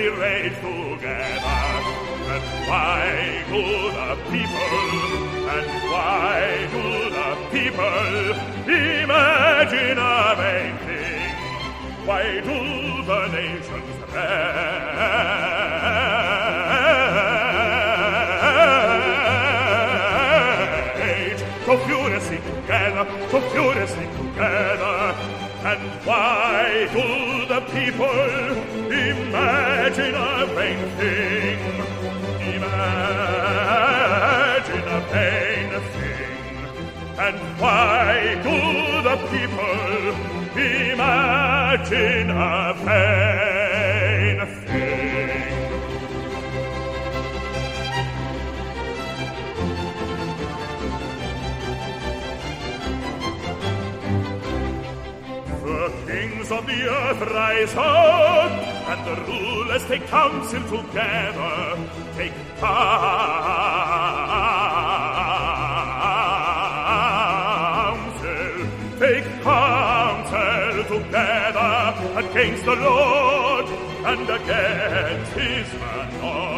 furiously 0.00 0.08
rage 0.08 0.56
together. 0.56 1.56
And 2.32 2.44
why 2.68 3.44
do 3.48 3.62
the 3.98 4.16
people, 4.30 4.78
and 5.50 5.68
why 5.90 6.40
do 6.72 6.84
the 7.10 7.30
people 7.50 8.08
imagine 8.66 9.98
a 9.98 10.34
vain 10.36 10.76
thing? 10.86 11.32
Why 12.06 12.24
do 12.40 12.58
the 13.04 13.20
nations 13.28 13.98
rage 20.96 21.42
so 21.66 21.74
furiously 21.78 22.38
together, 22.38 23.04
so 23.30 23.38
furiously 23.50 24.06
together? 24.06 24.98
And 25.62 25.82
why 26.06 26.88
do 26.90 27.06
the 27.46 27.60
people 27.70 28.89
Imagine 29.30 30.14
a 30.16 30.44
vain 30.56 30.80
thing. 30.98 31.60
Imagine 32.56 32.88
a 34.88 35.00
vain 35.12 35.70
thing. 35.92 36.34
And 37.16 37.38
why 37.60 38.34
do 38.42 38.58
the 39.08 39.16
people 39.30 40.14
imagine 40.60 42.28
a 42.30 42.74
vain 42.84 44.38
thing? 44.66 45.70
The 55.62 55.86
kings 56.04 56.48
of 56.50 56.66
the 56.66 56.80
earth 56.88 57.20
rise 57.30 57.74
up 57.76 58.79
and 58.90 59.06
the 59.06 59.14
rulers 59.22 59.84
take 59.86 60.04
counsel 60.08 60.62
together, 60.62 61.78
take 62.16 62.32
counsel, 62.58 62.80
take 68.98 69.24
counsel 69.44 70.84
together 70.90 71.72
against 72.18 72.64
the 72.64 72.74
Lord 72.74 73.66
and 74.10 74.28
against 74.28 75.32
his 75.34 75.68
anointed, 75.72 76.50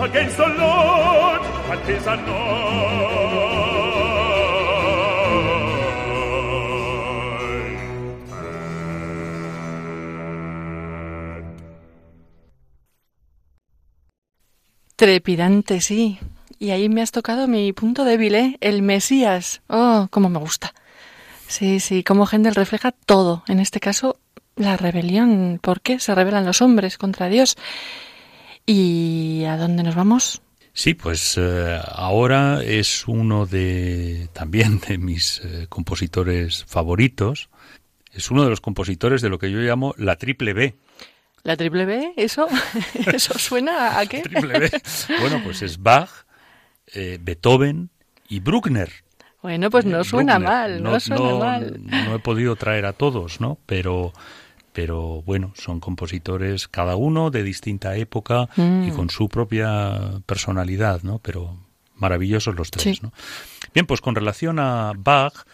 against 0.00 0.36
the 0.38 0.48
Lord 0.48 1.42
and 1.72 1.80
his 1.84 2.06
anointed. 2.06 2.67
Trepidante, 14.98 15.80
sí. 15.80 16.18
Y 16.58 16.70
ahí 16.70 16.88
me 16.88 17.02
has 17.02 17.12
tocado 17.12 17.46
mi 17.46 17.72
punto 17.72 18.04
débil, 18.04 18.34
¿eh? 18.34 18.56
El 18.60 18.82
Mesías. 18.82 19.62
Oh, 19.68 20.08
cómo 20.10 20.28
me 20.28 20.40
gusta. 20.40 20.74
Sí, 21.46 21.78
sí, 21.78 22.02
como 22.02 22.26
Händel 22.26 22.56
refleja 22.56 22.90
todo. 22.90 23.44
En 23.46 23.60
este 23.60 23.78
caso, 23.78 24.18
la 24.56 24.76
rebelión. 24.76 25.60
¿Por 25.62 25.82
qué 25.82 26.00
se 26.00 26.16
rebelan 26.16 26.44
los 26.44 26.62
hombres 26.62 26.98
contra 26.98 27.28
Dios? 27.28 27.54
¿Y 28.66 29.44
a 29.44 29.56
dónde 29.56 29.84
nos 29.84 29.94
vamos? 29.94 30.42
Sí, 30.72 30.94
pues 30.94 31.36
eh, 31.38 31.80
ahora 31.92 32.64
es 32.64 33.06
uno 33.06 33.46
de 33.46 34.28
también 34.32 34.80
de 34.80 34.98
mis 34.98 35.40
eh, 35.44 35.66
compositores 35.68 36.64
favoritos. 36.64 37.50
Es 38.12 38.32
uno 38.32 38.42
de 38.42 38.50
los 38.50 38.60
compositores 38.60 39.22
de 39.22 39.28
lo 39.28 39.38
que 39.38 39.52
yo 39.52 39.58
llamo 39.58 39.94
la 39.96 40.16
triple 40.16 40.54
B. 40.54 40.74
¿La 41.48 41.56
triple 41.56 41.86
B? 41.86 42.12
¿Eso, 42.18 42.46
¿eso 43.06 43.38
suena 43.38 43.98
a 43.98 44.04
qué? 44.04 44.20
triple 44.20 44.58
B. 44.58 44.70
Bueno, 45.18 45.40
pues 45.42 45.62
es 45.62 45.82
Bach, 45.82 46.10
eh, 46.92 47.18
Beethoven 47.22 47.88
y 48.28 48.40
Bruckner. 48.40 48.92
Bueno, 49.40 49.70
pues 49.70 49.86
no 49.86 50.04
suena 50.04 50.38
mal, 50.38 50.82
no, 50.82 51.00
suena 51.00 51.34
mal. 51.36 51.80
No 51.80 52.16
he 52.16 52.18
podido 52.18 52.54
traer 52.56 52.84
a 52.84 52.92
todos, 52.92 53.40
¿no? 53.40 53.56
Pero, 53.64 54.12
pero 54.74 55.22
bueno, 55.22 55.54
son 55.56 55.80
compositores 55.80 56.68
cada 56.68 56.96
uno 56.96 57.30
de 57.30 57.42
distinta 57.42 57.96
época 57.96 58.50
y 58.58 58.60
mm. 58.60 58.90
con 58.94 59.08
su 59.08 59.30
propia 59.30 60.20
personalidad, 60.26 61.02
¿no? 61.02 61.18
Pero 61.18 61.56
maravillosos 61.94 62.56
los 62.56 62.70
tres, 62.70 63.02
¿no? 63.02 63.10
Bien, 63.72 63.86
pues 63.86 64.02
con 64.02 64.14
relación 64.14 64.58
a 64.58 64.92
Bach, 64.94 65.46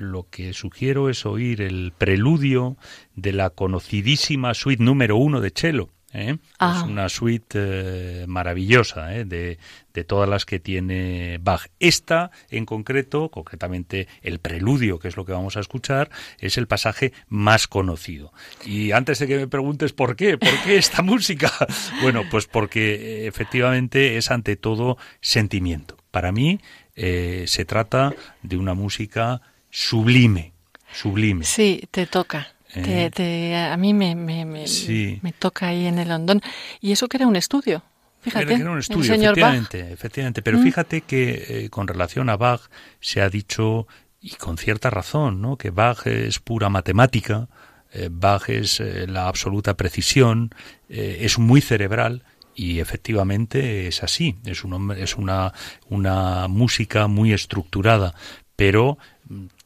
lo 0.00 0.26
que 0.30 0.52
sugiero 0.52 1.08
es 1.10 1.26
oír 1.26 1.60
el 1.60 1.92
preludio 1.96 2.76
de 3.14 3.32
la 3.32 3.50
conocidísima 3.50 4.54
suite 4.54 4.82
número 4.82 5.16
uno 5.16 5.40
de 5.40 5.52
cello. 5.54 5.90
¿eh? 6.12 6.38
Ah. 6.58 6.80
Es 6.82 6.90
una 6.90 7.08
suite 7.08 7.58
eh, 7.58 8.24
maravillosa 8.26 9.14
¿eh? 9.14 9.24
de, 9.24 9.58
de, 9.92 10.04
todas 10.04 10.28
las 10.28 10.46
que 10.46 10.58
tiene 10.58 11.38
Bach. 11.40 11.66
Esta, 11.78 12.30
en 12.48 12.66
concreto, 12.66 13.30
concretamente 13.30 14.08
el 14.22 14.38
preludio, 14.38 14.98
que 14.98 15.08
es 15.08 15.16
lo 15.16 15.24
que 15.24 15.32
vamos 15.32 15.56
a 15.56 15.60
escuchar, 15.60 16.10
es 16.38 16.58
el 16.58 16.66
pasaje 16.66 17.12
más 17.28 17.68
conocido. 17.68 18.32
Y 18.64 18.92
antes 18.92 19.18
de 19.18 19.26
que 19.26 19.36
me 19.36 19.48
preguntes 19.48 19.92
por 19.92 20.16
qué, 20.16 20.38
¿por 20.38 20.62
qué 20.64 20.76
esta 20.76 21.02
música? 21.02 21.52
Bueno, 22.02 22.22
pues 22.30 22.46
porque 22.46 23.26
efectivamente 23.26 24.16
es 24.16 24.30
ante 24.30 24.56
todo 24.56 24.96
sentimiento. 25.20 25.96
Para 26.10 26.32
mí 26.32 26.60
se 26.94 27.64
trata 27.66 28.14
de 28.42 28.56
una 28.56 28.74
música 28.74 29.42
sublime, 29.70 30.52
sublime. 30.92 31.44
Sí, 31.44 31.88
te 31.90 32.06
toca. 32.06 32.52
Eh. 32.74 33.56
a 33.56 33.76
mí 33.76 33.92
me, 33.94 34.14
me, 34.14 34.44
me, 34.44 35.32
toca 35.38 35.68
ahí 35.68 35.86
en 35.86 35.98
el 35.98 36.10
hondón. 36.10 36.40
Y 36.80 36.92
eso 36.92 37.08
que 37.08 37.16
era 37.16 37.26
un 37.26 37.36
estudio. 37.36 37.82
Fíjate, 38.20 38.54
era 38.54 38.70
un 38.70 38.78
estudio, 38.78 39.14
efectivamente, 39.14 39.92
efectivamente. 39.92 40.42
Pero 40.42 40.58
mm. 40.58 40.62
fíjate 40.62 41.00
que 41.00 41.44
eh, 41.48 41.70
con 41.70 41.88
relación 41.88 42.28
a 42.28 42.36
Bach 42.36 42.60
se 43.00 43.22
ha 43.22 43.30
dicho, 43.30 43.88
y 44.20 44.30
con 44.34 44.58
cierta 44.58 44.90
razón, 44.90 45.40
¿no? 45.40 45.56
que 45.56 45.70
Bach 45.70 46.06
es 46.06 46.38
pura 46.38 46.68
matemática, 46.68 47.48
eh, 47.92 48.08
Bach 48.10 48.48
es 48.50 48.80
la 48.80 49.26
absoluta 49.26 49.74
precisión, 49.76 50.54
es 50.88 51.38
muy 51.38 51.60
cerebral, 51.60 52.24
y 52.54 52.80
efectivamente 52.80 53.88
es 53.88 54.02
así, 54.02 54.36
es, 54.44 54.64
un, 54.64 54.92
es 54.92 55.16
una, 55.16 55.54
una 55.88 56.46
música 56.46 57.06
muy 57.06 57.32
estructurada, 57.32 58.14
pero 58.54 58.98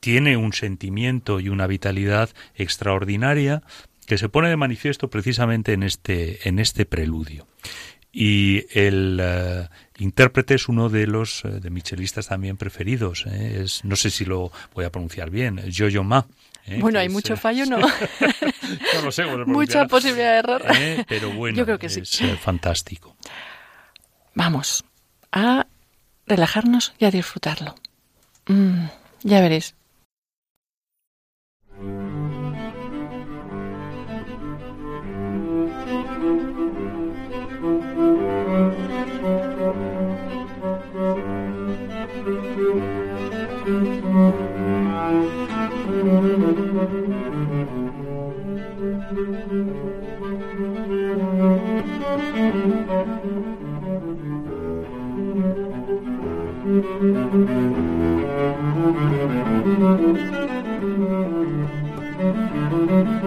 tiene 0.04 0.36
un 0.36 0.52
sentimiento 0.52 1.40
y 1.40 1.48
una 1.48 1.66
vitalidad 1.66 2.28
extraordinaria 2.54 3.62
que 4.06 4.18
se 4.18 4.28
pone 4.28 4.50
de 4.50 4.56
manifiesto 4.58 5.08
precisamente 5.08 5.72
en 5.72 5.82
este, 5.82 6.46
en 6.46 6.58
este 6.58 6.84
preludio. 6.84 7.46
Y 8.12 8.66
el 8.78 9.18
eh, 9.18 9.66
intérprete 9.96 10.56
es 10.56 10.68
uno 10.68 10.90
de 10.90 11.06
los 11.06 11.46
eh, 11.46 11.58
de 11.58 11.70
michelistas 11.70 12.28
también 12.28 12.58
preferidos. 12.58 13.24
Eh, 13.26 13.62
es, 13.64 13.82
no 13.82 13.96
sé 13.96 14.10
si 14.10 14.26
lo 14.26 14.52
voy 14.74 14.84
a 14.84 14.92
pronunciar 14.92 15.30
bien, 15.30 15.56
Yo-Yo 15.70 16.04
Ma. 16.04 16.26
¿eh? 16.66 16.80
Bueno, 16.82 16.98
hay 16.98 17.06
es, 17.06 17.12
mucho 17.12 17.34
fallo, 17.38 17.64
¿no? 17.70 17.78
no 17.78 19.02
lo 19.02 19.10
sé. 19.10 19.24
Mucha 19.46 19.86
posibilidad 19.86 20.32
de 20.32 20.38
error. 20.38 20.64
Eh, 20.78 21.06
Pero 21.08 21.30
bueno, 21.30 21.56
Yo 21.56 21.64
creo 21.64 21.78
que 21.78 21.88
sí. 21.88 22.00
es 22.00 22.40
fantástico. 22.40 23.16
Vamos 24.34 24.84
a 25.32 25.66
relajarnos 26.26 26.92
y 26.98 27.06
a 27.06 27.10
disfrutarlo. 27.10 27.74
Mm, 28.48 28.84
ya 29.22 29.40
veréis. 29.40 29.74
Mm, 62.84 63.24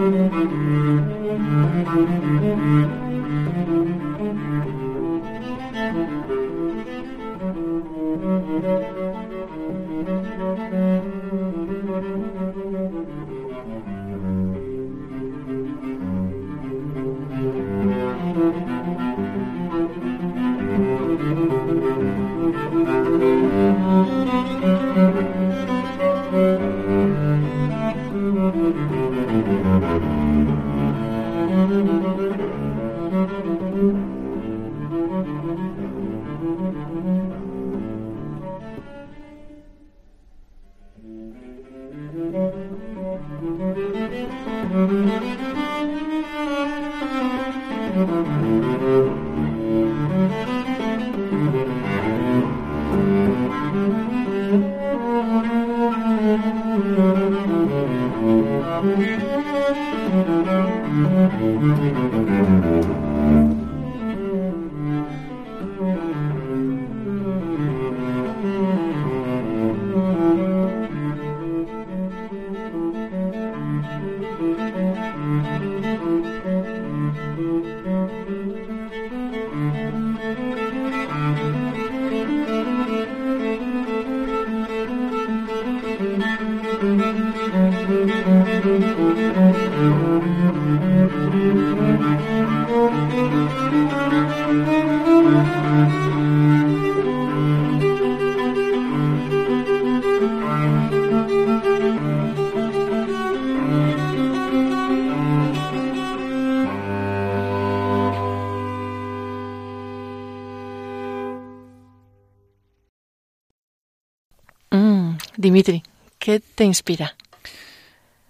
Te 116.57 116.65
inspira? 116.65 117.15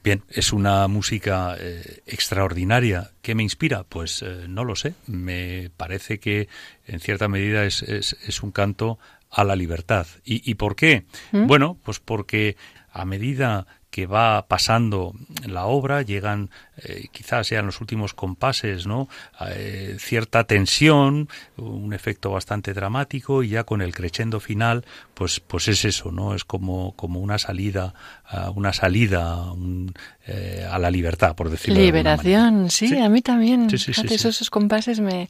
Bien, 0.04 0.22
es 0.30 0.54
una 0.54 0.88
música 0.88 1.56
eh, 1.60 2.02
extraordinaria. 2.06 3.12
¿Qué 3.22 3.36
me 3.36 3.44
inspira? 3.44 3.84
Pues 3.84 4.22
eh, 4.22 4.46
no 4.48 4.64
lo 4.64 4.76
sé. 4.76 4.94
Me 5.08 5.72
parece 5.76 6.20
que 6.20 6.48
en 6.86 7.00
cierta 7.00 7.28
medida 7.30 7.64
es, 7.66 7.82
es- 7.84 8.18
es 8.26 8.44
un 8.44 8.52
canto 8.52 9.00
a 9.30 9.44
la 9.44 9.56
libertad. 9.56 10.06
¿Y, 10.24 10.50
y 10.50 10.56
por 10.56 10.76
qué? 10.76 11.06
Bueno, 11.32 11.78
pues 11.84 12.00
porque 12.00 12.58
a 12.92 13.06
medida 13.06 13.66
que 13.98 14.06
va 14.06 14.46
pasando 14.48 15.16
la 15.48 15.66
obra, 15.66 16.04
llegan, 16.04 16.52
eh, 16.84 17.08
quizás 17.12 17.48
sean 17.48 17.66
los 17.66 17.82
últimos 17.82 18.14
compases, 18.14 18.86
¿no? 18.86 19.10
Eh, 19.50 19.98
cierta 20.00 20.44
tensión, 20.44 21.28
un 21.56 21.94
efecto 21.94 22.30
bastante 22.30 22.76
dramático 22.76 23.42
y 23.42 23.50
ya 23.50 23.64
con 23.64 23.82
el 23.82 23.96
crescendo 23.96 24.40
final, 24.40 24.86
pues, 25.16 25.40
pues 25.40 25.68
es 25.68 25.84
eso, 25.84 26.12
¿no? 26.12 26.36
Es 26.36 26.46
como, 26.46 26.92
como 26.96 27.22
una 27.22 27.40
salida, 27.40 27.96
ah, 28.28 28.52
una 28.52 28.72
salida 28.72 29.52
un, 29.52 29.96
eh, 30.28 30.64
a 30.70 30.78
la 30.78 30.92
libertad, 30.92 31.36
por 31.36 31.50
decirlo 31.50 31.80
de 31.80 31.88
alguna 31.88 32.18
manera. 32.18 32.22
Liberación, 32.22 32.70
sí, 32.70 33.00
a 33.00 33.10
mí 33.10 33.24
también. 33.24 33.68
Sí, 33.68 33.80
sí, 33.80 33.86
sí, 33.86 33.94
Fíjate, 33.94 34.20
sí. 34.20 34.28
esos, 34.28 34.52
compases 34.52 35.00
me... 35.00 35.28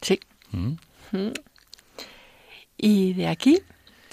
Sí. 0.00 0.18
Mm. 0.52 0.72
Y 2.78 3.12
de 3.12 3.28
aquí, 3.28 3.60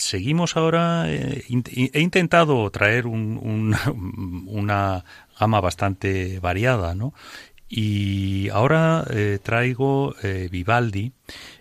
Seguimos 0.01 0.57
ahora. 0.57 1.05
eh, 1.07 1.43
he 1.47 1.99
intentado 2.01 2.69
traer 2.71 3.05
un- 3.05 3.37
un- 3.41 3.75
una 4.47 5.05
gama 5.39 5.61
bastante 5.61 6.39
variada, 6.39 6.95
¿no? 6.95 7.13
Y 7.69 8.49
ahora 8.49 9.05
eh, 9.11 9.37
traigo 9.41 10.15
eh, 10.23 10.49
Vivaldi, 10.51 11.11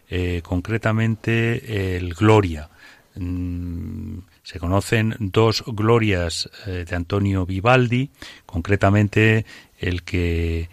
eh, 0.08 0.40
concretamente 0.42 1.96
el 1.96 2.14
Gloria. 2.14 2.70
Mm, 3.14 4.18
se 4.42 4.58
conocen 4.58 5.14
dos 5.18 5.62
glorias 5.66 6.48
eh, 6.66 6.84
de 6.88 6.96
Antonio 6.96 7.44
Vivaldi, 7.46 8.10
concretamente 8.46 9.44
el 9.78 10.02
que 10.02 10.68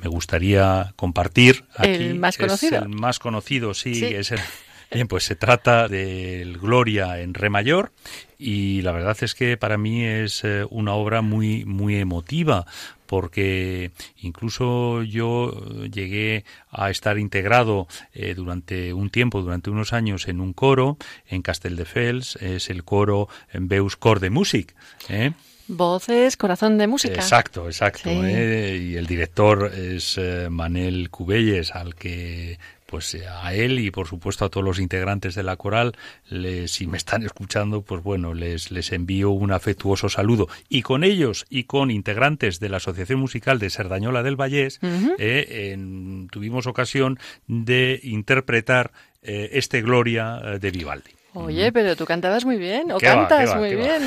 me 0.00 0.08
gustaría 0.08 0.92
compartir 0.96 1.64
aquí. 1.76 1.90
¿El 1.90 2.18
más 2.18 2.34
es 2.36 2.40
conocido? 2.40 2.78
el 2.82 2.88
más 2.88 3.18
conocido, 3.18 3.74
sí, 3.74 3.94
Sí. 3.94 4.04
es 4.06 4.30
el 4.32 4.40
Bien, 4.92 5.08
pues 5.08 5.24
se 5.24 5.34
trata 5.34 5.88
del 5.88 6.58
Gloria 6.58 7.20
en 7.20 7.34
Re 7.34 7.50
mayor 7.50 7.92
y 8.38 8.82
la 8.82 8.92
verdad 8.92 9.16
es 9.20 9.34
que 9.34 9.56
para 9.56 9.78
mí 9.78 10.04
es 10.04 10.44
eh, 10.44 10.64
una 10.70 10.94
obra 10.94 11.22
muy 11.22 11.64
muy 11.64 11.96
emotiva 11.96 12.66
porque 13.06 13.90
incluso 14.18 15.02
yo 15.02 15.52
eh, 15.52 15.90
llegué 15.90 16.44
a 16.70 16.90
estar 16.90 17.18
integrado 17.18 17.88
eh, 18.12 18.34
durante 18.34 18.92
un 18.92 19.10
tiempo, 19.10 19.42
durante 19.42 19.70
unos 19.70 19.92
años 19.92 20.28
en 20.28 20.40
un 20.40 20.52
coro 20.52 20.98
en 21.26 21.42
Castelldefels, 21.42 22.36
es 22.36 22.70
el 22.70 22.84
coro 22.84 23.28
en 23.52 23.68
Beus 23.68 23.96
Cor 23.96 24.20
de 24.20 24.30
Music, 24.30 24.74
¿eh? 25.08 25.32
voces, 25.68 26.36
corazón 26.36 26.78
de 26.78 26.86
música. 26.86 27.14
Exacto, 27.14 27.66
exacto. 27.66 28.08
Sí. 28.10 28.20
¿eh? 28.22 28.78
Y 28.90 28.96
el 28.96 29.06
director 29.06 29.72
es 29.74 30.16
eh, 30.18 30.48
Manel 30.50 31.10
Cubelles, 31.10 31.74
al 31.74 31.94
que, 31.94 32.58
pues 32.86 33.12
eh, 33.14 33.26
a 33.28 33.52
él 33.54 33.78
y 33.80 33.90
por 33.90 34.06
supuesto 34.06 34.44
a 34.44 34.48
todos 34.48 34.64
los 34.64 34.78
integrantes 34.78 35.34
de 35.34 35.42
la 35.42 35.56
coral, 35.56 35.92
les, 36.28 36.70
si 36.70 36.86
me 36.86 36.96
están 36.96 37.22
escuchando, 37.24 37.82
pues 37.82 38.02
bueno, 38.02 38.32
les, 38.32 38.70
les 38.70 38.92
envío 38.92 39.30
un 39.30 39.52
afectuoso 39.52 40.08
saludo. 40.08 40.48
Y 40.68 40.82
con 40.82 41.02
ellos 41.04 41.44
y 41.50 41.64
con 41.64 41.90
integrantes 41.90 42.60
de 42.60 42.68
la 42.68 42.76
Asociación 42.78 43.18
Musical 43.20 43.58
de 43.58 43.70
Serdañola 43.70 44.22
del 44.22 44.36
Vallés, 44.36 44.78
eh, 45.18 45.72
en- 45.72 46.28
tuvimos 46.30 46.66
ocasión 46.66 47.18
de 47.48 47.98
interpretar 48.02 48.92
eh, 49.22 49.50
este 49.54 49.82
Gloria 49.82 50.36
de 50.60 50.70
Vivaldi. 50.70 51.10
Oye, 51.34 51.70
pero 51.70 51.96
tú 51.96 52.06
cantabas 52.06 52.46
muy 52.46 52.56
bien, 52.56 52.92
o 52.92 52.98
¿Qué 52.98 53.08
va, 53.08 53.28
cantas 53.28 53.50
va, 53.50 53.56
muy 53.56 53.74
bien. 53.74 54.02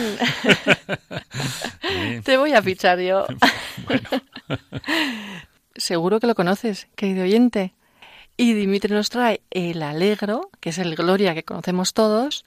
Te 2.23 2.37
voy 2.37 2.53
a 2.53 2.61
fichar 2.63 2.99
yo. 2.99 3.27
Seguro 5.75 6.19
que 6.19 6.27
lo 6.27 6.35
conoces, 6.35 6.87
querido 6.95 7.23
oyente. 7.23 7.73
Y 8.39 8.53
Dimitri 8.53 8.93
nos 8.93 9.09
trae 9.09 9.41
el 9.49 9.83
Alegro, 9.83 10.49
que 10.61 10.69
es 10.69 10.77
el 10.77 10.95
Gloria 10.95 11.33
que 11.33 11.43
conocemos 11.43 11.93
todos, 11.93 12.45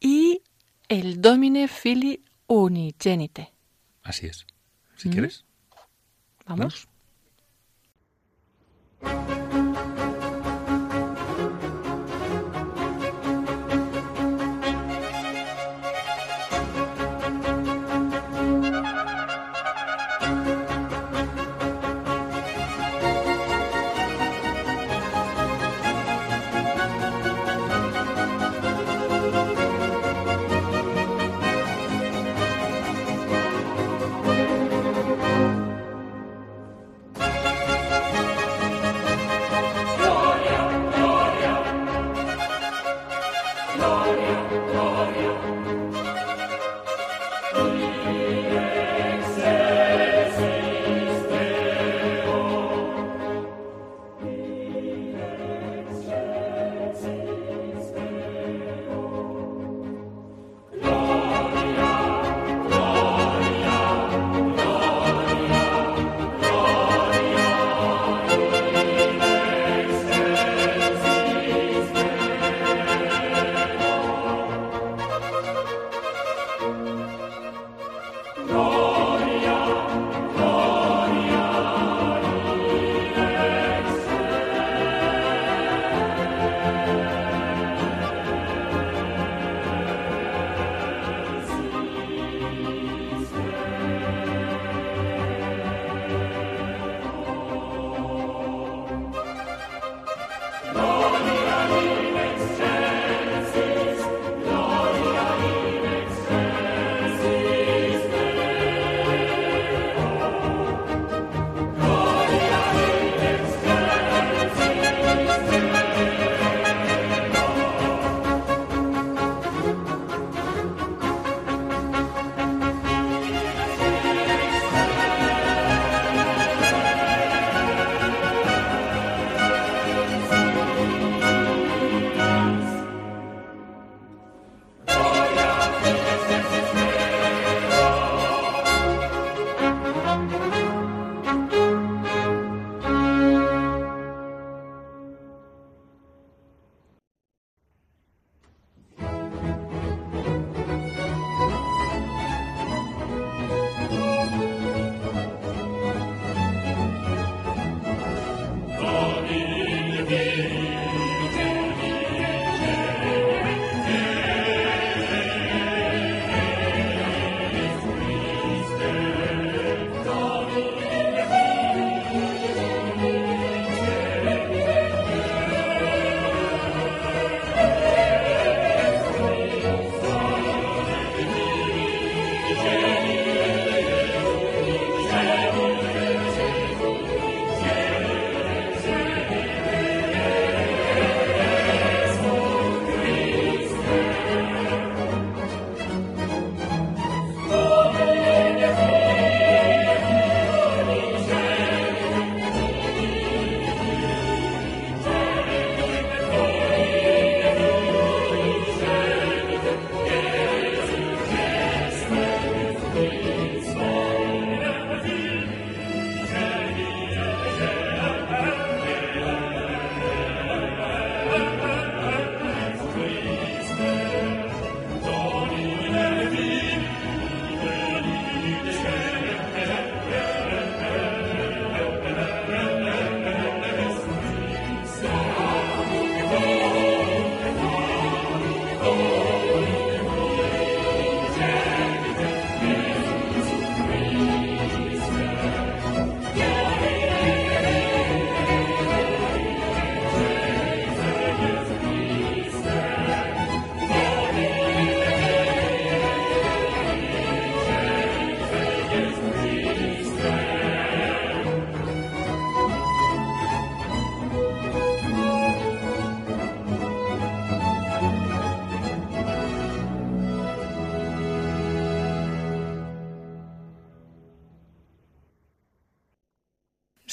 y 0.00 0.42
el 0.88 1.20
Domine 1.20 1.68
Fili 1.68 2.24
Unigenite. 2.48 3.52
Así 4.02 4.26
es. 4.26 4.44
si 4.96 5.10
quieres. 5.10 5.44
Vamos. 6.44 6.88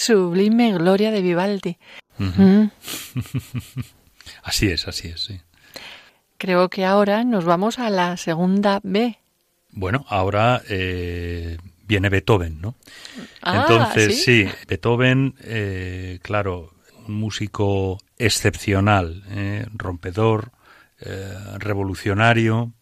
Sublime 0.09 0.73
Gloria 0.73 1.11
de 1.11 1.21
Vivaldi. 1.21 1.77
Mm. 2.17 2.63
así 4.41 4.67
es, 4.71 4.87
así 4.87 5.09
es, 5.09 5.21
sí. 5.21 5.39
Creo 6.39 6.67
que 6.69 6.83
ahora 6.83 7.23
nos 7.23 7.45
vamos 7.45 7.77
a 7.77 7.91
la 7.91 8.17
segunda 8.17 8.79
B. 8.81 9.19
Bueno, 9.69 10.07
ahora 10.09 10.63
eh, 10.67 11.59
viene 11.85 12.09
Beethoven, 12.09 12.59
¿no? 12.59 12.73
Ah, 13.43 13.67
Entonces, 13.69 14.23
¿sí? 14.23 14.47
Beethoven, 14.67 15.35
eh, 15.43 16.17
claro, 16.23 16.73
un 17.07 17.13
músico 17.13 17.99
excepcional, 18.17 19.23
eh, 19.29 19.67
rompedor, 19.75 20.53
revolucionario. 21.59 22.73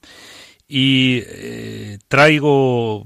Y 0.65 1.23
traigo 2.07 3.05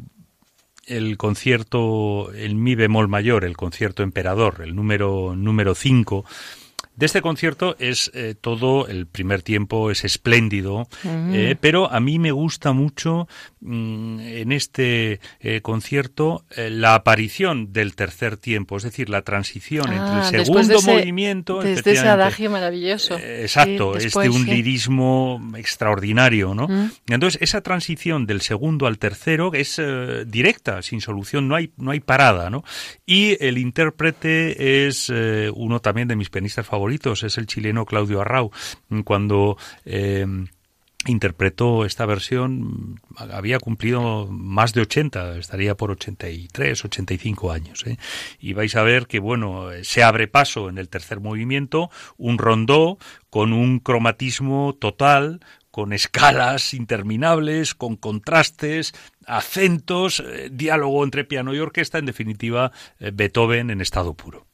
el 0.86 1.18
concierto 1.18 2.34
en 2.34 2.62
mi 2.62 2.76
bemol 2.76 3.08
mayor, 3.08 3.46
el 3.46 3.58
concierto 3.58 4.04
emperador, 4.04 4.62
el 4.64 4.76
número 4.76 5.36
número 5.36 5.76
5 5.76 6.26
de 7.02 7.08
este 7.08 7.24
concierto 7.24 7.76
es 7.80 8.12
eh, 8.14 8.36
todo, 8.40 8.88
el 8.88 9.08
primer 9.08 9.42
tiempo 9.42 9.90
es 9.90 10.04
espléndido, 10.06 10.88
eh, 11.04 11.56
pero 11.60 11.92
a 11.92 12.00
mí 12.00 12.20
me 12.20 12.32
gusta 12.32 12.74
mucho 12.74 13.28
mm, 13.60 14.20
en 14.20 14.52
este 14.52 15.20
eh, 15.40 15.62
concierto 15.62 16.46
la 16.56 16.94
aparición 16.94 17.74
del 17.74 17.96
tercer 17.96 18.38
tiempo, 18.38 18.78
es 18.78 18.84
decir, 18.84 19.10
la 19.10 19.24
transición 19.24 19.88
entre 19.88 20.14
el 20.14 20.20
ah, 20.20 20.30
segundo 20.44 20.80
movimiento. 20.84 21.64
Desde 21.64 21.94
ese 21.94 22.08
adagio 22.08 22.52
maravilloso. 22.52 23.18
exacto, 23.18 23.98
es 23.98 24.14
de 24.14 24.30
un 24.30 24.46
lirismo 24.46 25.42
extraordinario, 25.58 26.54
¿no? 26.54 26.68
Entonces, 27.08 27.42
esa 27.42 27.62
transición 27.62 28.28
del 28.28 28.42
segundo 28.42 28.86
al 28.86 29.00
tercero 29.00 29.52
es 29.56 29.82
directa, 30.28 30.84
sin 30.84 31.02
solución, 31.02 31.48
no 31.48 31.56
hay, 31.56 31.72
no 31.78 31.90
hay 31.90 32.00
parada, 32.00 32.52
¿no? 32.52 32.64
Y 33.08 33.44
el 33.44 33.58
intérprete 33.58 34.86
es 34.86 35.12
uno 35.56 35.80
también 35.80 36.08
de 36.08 36.16
mis 36.16 36.30
pianistas 36.30 36.68
favoritos 36.68 36.91
es 37.24 37.38
el 37.38 37.48
chileno 37.48 37.86
Claudio 37.86 38.22
Arrau. 38.22 38.52
Cuando 39.06 39.58
eh, 39.86 40.26
interpretó 41.08 41.86
esta 41.86 42.06
versión 42.06 43.00
había 43.16 43.60
cumplido 43.60 44.28
más 44.30 44.74
de 44.74 44.82
80, 44.82 45.38
estaría 45.38 45.76
por 45.76 45.92
83, 45.92 46.86
85 46.86 47.52
años. 47.52 47.84
¿eh? 47.88 47.98
Y 48.40 48.54
vais 48.54 48.76
a 48.76 48.84
ver 48.84 49.08
que, 49.08 49.20
bueno, 49.20 49.70
se 49.84 50.04
abre 50.04 50.28
paso 50.28 50.70
en 50.70 50.78
el 50.78 50.90
tercer 50.90 51.20
movimiento, 51.20 51.90
un 52.18 52.38
rondó 52.38 52.98
con 53.30 53.54
un 53.54 53.80
cromatismo 53.80 54.76
total, 54.80 55.40
con 55.72 55.94
escalas 55.94 56.74
interminables, 56.74 57.74
con 57.74 57.96
contrastes, 57.96 58.94
acentos, 59.26 60.20
eh, 60.20 60.50
diálogo 60.52 61.04
entre 61.04 61.24
piano 61.24 61.54
y 61.54 61.60
orquesta, 61.60 61.98
en 61.98 62.06
definitiva, 62.06 62.72
Beethoven 63.00 63.70
en 63.72 63.82
estado 63.82 64.14
puro. 64.14 64.51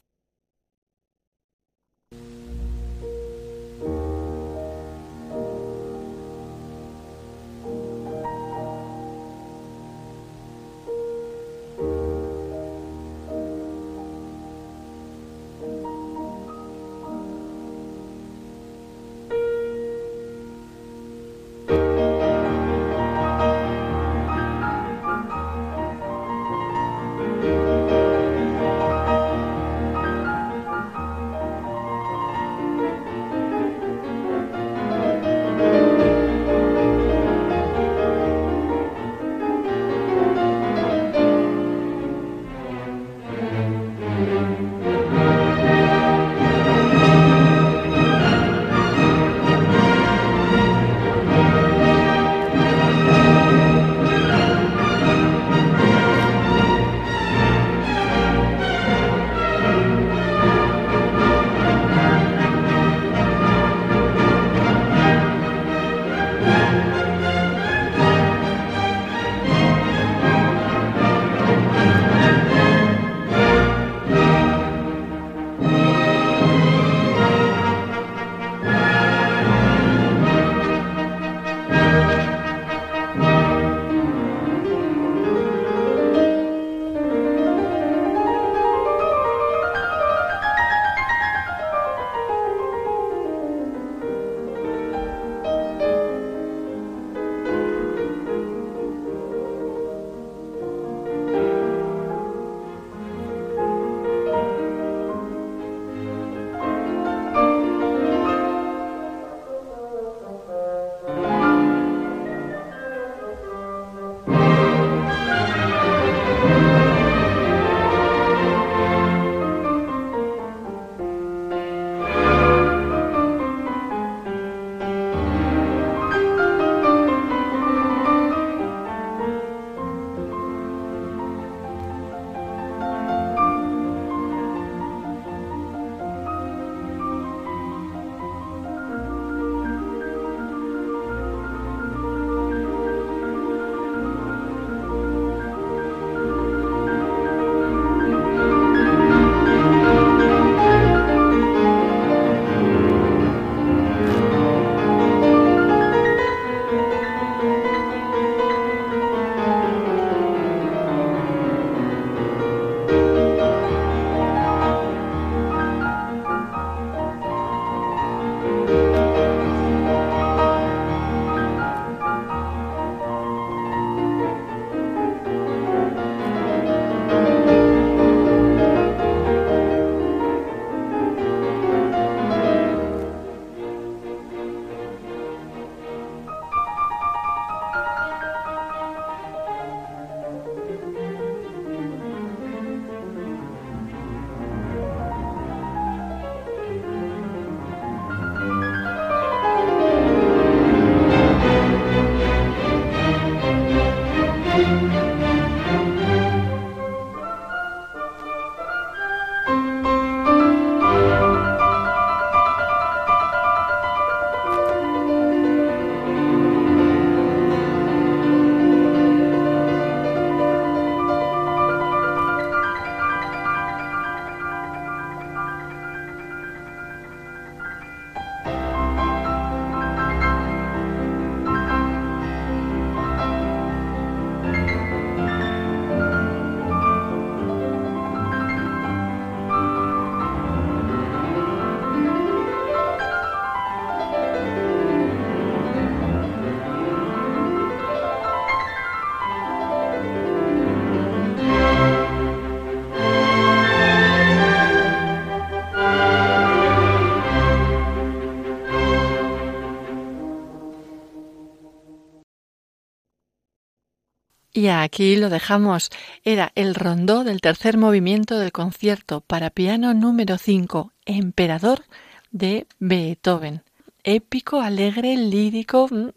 Y 264.58 264.70
aquí 264.70 265.18
lo 265.18 265.30
dejamos. 265.30 265.91
Era 266.24 266.51
el 266.55 266.74
rondó 266.74 267.24
del 267.24 267.41
tercer 267.41 267.78
movimiento 267.78 268.39
del 268.39 268.51
concierto 268.51 269.22
para 269.22 269.51
piano 269.51 269.93
número 269.93 270.39
5, 270.39 270.93
Emperador 271.05 271.84
de 272.32 272.66
Beethoven. 272.80 273.62
Épico, 274.03 274.60
alegre, 274.60 275.16
lírico, 275.16 275.88
mm, 275.91 276.08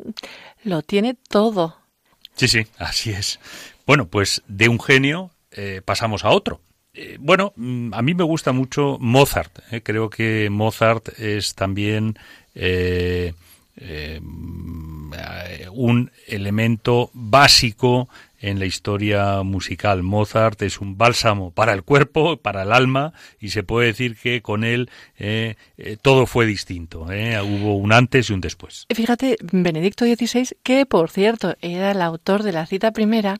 lo 0.64 0.80
tiene 0.80 1.18
todo. 1.28 1.76
Sí, 2.34 2.48
sí, 2.48 2.66
así 2.78 3.10
es. 3.10 3.40
Bueno, 3.86 4.08
pues 4.08 4.42
de 4.48 4.70
un 4.70 4.80
genio 4.80 5.32
eh, 5.50 5.82
pasamos 5.84 6.24
a 6.24 6.30
otro. 6.30 6.62
Eh, 6.94 7.18
bueno, 7.20 7.52
mm, 7.56 7.92
a 7.92 8.00
mí 8.00 8.14
me 8.14 8.24
gusta 8.24 8.52
mucho 8.52 8.96
Mozart. 9.00 9.58
eh. 9.70 9.82
Creo 9.82 10.08
que 10.08 10.48
Mozart 10.48 11.10
es 11.18 11.54
también 11.54 12.18
eh, 12.54 13.34
un 15.72 16.10
elemento 16.26 17.10
básico 17.12 18.08
en 18.40 18.58
la 18.58 18.66
historia 18.66 19.42
musical. 19.42 20.02
Mozart 20.02 20.60
es 20.62 20.80
un 20.80 20.96
bálsamo 20.96 21.50
para 21.50 21.72
el 21.72 21.82
cuerpo, 21.82 22.38
para 22.38 22.62
el 22.62 22.72
alma, 22.72 23.12
y 23.38 23.50
se 23.50 23.62
puede 23.62 23.88
decir 23.88 24.16
que 24.16 24.40
con 24.42 24.64
él 24.64 24.90
eh, 25.18 25.56
eh, 25.76 25.96
todo 26.00 26.26
fue 26.26 26.46
distinto. 26.46 27.10
eh. 27.12 27.40
Hubo 27.40 27.76
un 27.76 27.92
antes 27.92 28.30
y 28.30 28.32
un 28.32 28.40
después. 28.40 28.86
Fíjate, 28.94 29.36
Benedicto 29.52 30.04
XVI, 30.04 30.56
que 30.62 30.86
por 30.86 31.10
cierto 31.10 31.54
era 31.60 31.92
el 31.92 32.02
autor 32.02 32.42
de 32.42 32.52
la 32.52 32.66
cita 32.66 32.92
primera, 32.92 33.38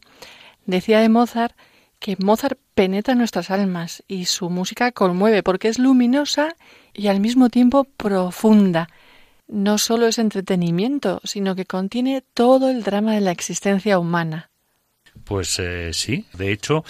decía 0.67 1.01
de 1.01 1.09
Mozart 1.09 1.57
que 1.99 2.17
Mozart 2.19 2.59
penetra 2.75 3.15
nuestras 3.15 3.51
almas 3.51 4.03
y 4.09 4.25
su 4.25 4.49
música 4.49 4.91
conmueve 4.91 5.43
porque 5.43 5.69
es 5.69 5.79
luminosa 5.79 6.57
y 6.95 7.09
al 7.09 7.21
mismo 7.21 7.51
tiempo 7.51 7.85
profunda. 7.85 8.89
No 9.51 9.79
solo 9.79 10.07
es 10.07 10.19
entretenimiento, 10.19 11.21
sino 11.25 11.57
que 11.57 11.67
contiene 11.67 12.23
todo 12.35 12.71
el 12.71 12.85
drama 12.85 13.15
de 13.15 13.21
la 13.21 13.33
existencia 13.33 13.99
humana. 13.99 14.51
Pues 15.25 15.59
eh, 15.59 15.91
sí, 15.93 16.27
de 16.35 16.53
hecho, 16.53 16.85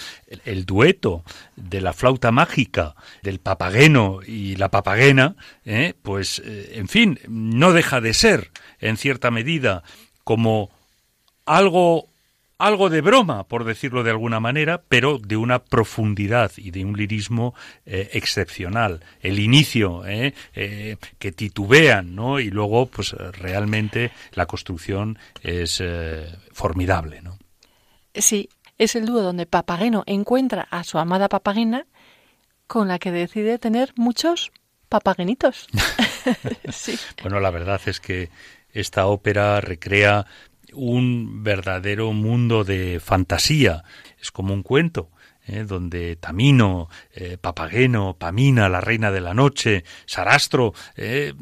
el, 0.45 0.65
dueto 0.65 1.23
de 1.55 1.81
la 1.81 1.91
flauta 1.93 2.31
mágica, 2.31 2.95
del 3.23 3.39
papageno 3.39 4.19
y 4.25 4.55
la 4.57 4.69
papagena, 4.69 5.35
eh, 5.65 5.95
pues, 6.01 6.39
eh, 6.45 6.73
en 6.75 6.87
fin, 6.87 7.19
no 7.27 7.73
deja 7.73 7.99
de 7.99 8.13
ser, 8.13 8.51
en 8.79 8.97
cierta 8.97 9.31
medida, 9.31 9.83
como 10.23 10.69
algo 11.45 12.10
algo 12.65 12.89
de 12.89 13.01
broma, 13.01 13.43
por 13.43 13.63
decirlo 13.63 14.03
de 14.03 14.11
alguna 14.11 14.39
manera, 14.39 14.81
pero 14.87 15.17
de 15.17 15.37
una 15.37 15.59
profundidad 15.59 16.51
y 16.57 16.71
de 16.71 16.85
un 16.85 16.95
lirismo 16.95 17.53
eh, 17.85 18.09
excepcional. 18.13 19.03
El 19.21 19.39
inicio, 19.39 20.05
eh, 20.05 20.33
eh, 20.53 20.97
que 21.19 21.31
titubean, 21.31 22.15
¿no? 22.15 22.39
Y 22.39 22.49
luego, 22.49 22.85
pues 22.85 23.11
realmente 23.11 24.11
la 24.33 24.45
construcción 24.45 25.17
es 25.41 25.79
eh, 25.81 26.27
formidable, 26.51 27.21
¿no? 27.21 27.37
Sí, 28.13 28.49
es 28.77 28.95
el 28.95 29.05
dúo 29.05 29.21
donde 29.21 29.45
Papageno 29.45 30.03
encuentra 30.05 30.67
a 30.69 30.83
su 30.83 30.97
amada 30.97 31.29
papagena 31.29 31.85
con 32.67 32.87
la 32.87 32.99
que 32.99 33.11
decide 33.11 33.57
tener 33.59 33.93
muchos 33.95 34.51
papagenitos. 34.89 35.67
sí. 36.71 36.97
Bueno, 37.21 37.39
la 37.39 37.51
verdad 37.51 37.81
es 37.85 37.99
que 37.99 38.29
esta 38.73 39.07
ópera 39.07 39.61
recrea 39.61 40.25
un 40.73 41.43
verdadero 41.43 42.13
mundo 42.13 42.63
de 42.63 42.99
fantasía. 42.99 43.83
Es 44.19 44.31
como 44.31 44.53
un 44.53 44.63
cuento. 44.63 45.09
¿eh? 45.47 45.65
donde 45.65 46.15
Tamino, 46.15 46.89
eh, 47.13 47.37
Papageno, 47.39 48.15
Pamina, 48.17 48.69
la 48.69 48.81
reina 48.81 49.11
de 49.11 49.21
la 49.21 49.33
noche, 49.33 49.83
Sarastro, 50.05 50.73
eh, 50.95 51.33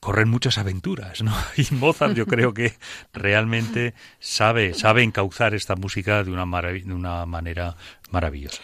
corren 0.00 0.28
muchas 0.28 0.58
aventuras, 0.58 1.22
¿no? 1.22 1.34
Y 1.56 1.74
Mozart 1.74 2.14
yo 2.14 2.26
creo 2.26 2.54
que 2.54 2.74
realmente 3.12 3.94
sabe, 4.18 4.74
sabe 4.74 5.02
encauzar 5.02 5.54
esta 5.54 5.76
música 5.76 6.22
de 6.22 6.30
una, 6.30 6.44
de 6.62 6.94
una 6.94 7.26
manera 7.26 7.76
maravillosa. 8.10 8.62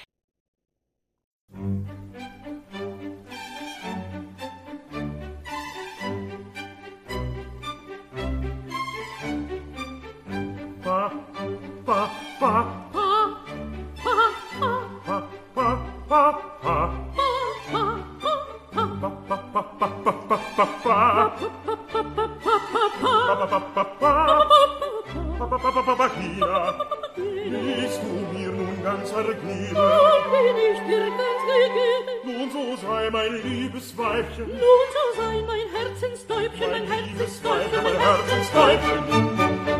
Nun 34.46 34.50
so 34.94 35.20
sei 35.20 35.42
mein 35.46 35.68
Herzenstäubchen, 35.74 36.70
mein 36.70 36.86
Herzenstäubchen, 36.86 37.82
mein 37.82 37.98
Herzenstäubchen. 37.98 39.71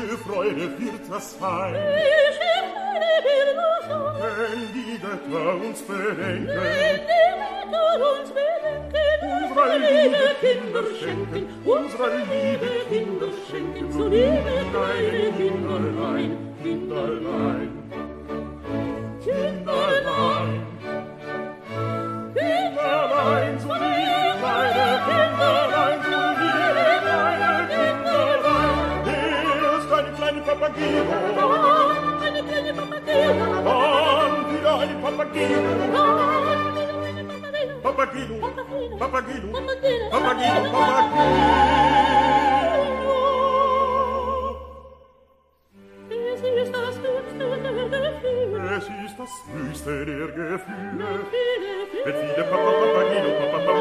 Welche 0.00 0.16
Freude 0.18 0.78
wird 0.78 1.10
das 1.10 1.38
sein, 1.38 1.74
Ich 1.74 2.38
meine 2.74 3.10
Bilder 3.22 3.80
wenn 4.18 4.72
die 4.72 4.98
Götter 4.98 5.54
uns 5.56 5.82
bedenken. 5.82 6.46
wenn 6.48 7.00
die 7.10 7.66
Mutter 7.66 8.20
uns 8.20 8.30
bedenken, 8.30 9.00
Unsere 9.22 9.78
liebe 9.78 10.26
Kinder 10.40 10.84
schenken, 10.98 11.46
unsere 11.64 12.16
liebe 12.18 12.70
Kinder 12.88 13.28
schenken, 13.50 13.92
so 13.92 14.08
liebe 14.08 14.52
kleine 14.72 15.32
Kinderlein, 15.36 16.54
Kinderlein, 16.62 16.62
Kinderlein, 16.62 17.79
Papagino, 37.82 38.34
papagino, 38.98 39.46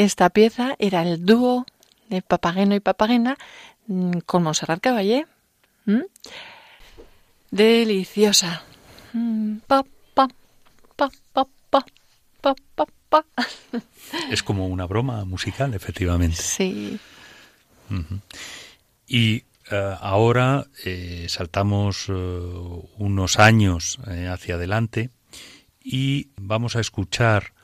Esta 0.05 0.29
pieza 0.29 0.75
era 0.77 1.01
el 1.01 1.25
dúo 1.25 1.65
de 2.09 2.21
Papageno 2.21 2.75
y 2.75 2.79
Papagena 2.79 3.37
mm, 3.87 4.19
con 4.27 4.43
Monserrat 4.43 4.79
Caballé. 4.79 5.25
Deliciosa. 7.49 8.61
Pa, 9.65 9.83
es 14.29 14.43
como 14.43 14.67
una 14.67 14.85
broma 14.85 15.25
musical, 15.25 15.73
efectivamente. 15.73 16.37
Sí. 16.39 16.99
Y 19.07 19.43
eh, 19.71 19.95
ahora 19.99 20.67
eh, 20.83 21.25
saltamos 21.29 22.09
eh, 22.09 22.13
unos 22.97 23.39
años 23.39 23.97
hacia 24.05 24.53
adelante 24.53 25.09
y 25.83 26.29
vamos 26.37 26.75
a 26.75 26.79
escuchar 26.79 27.54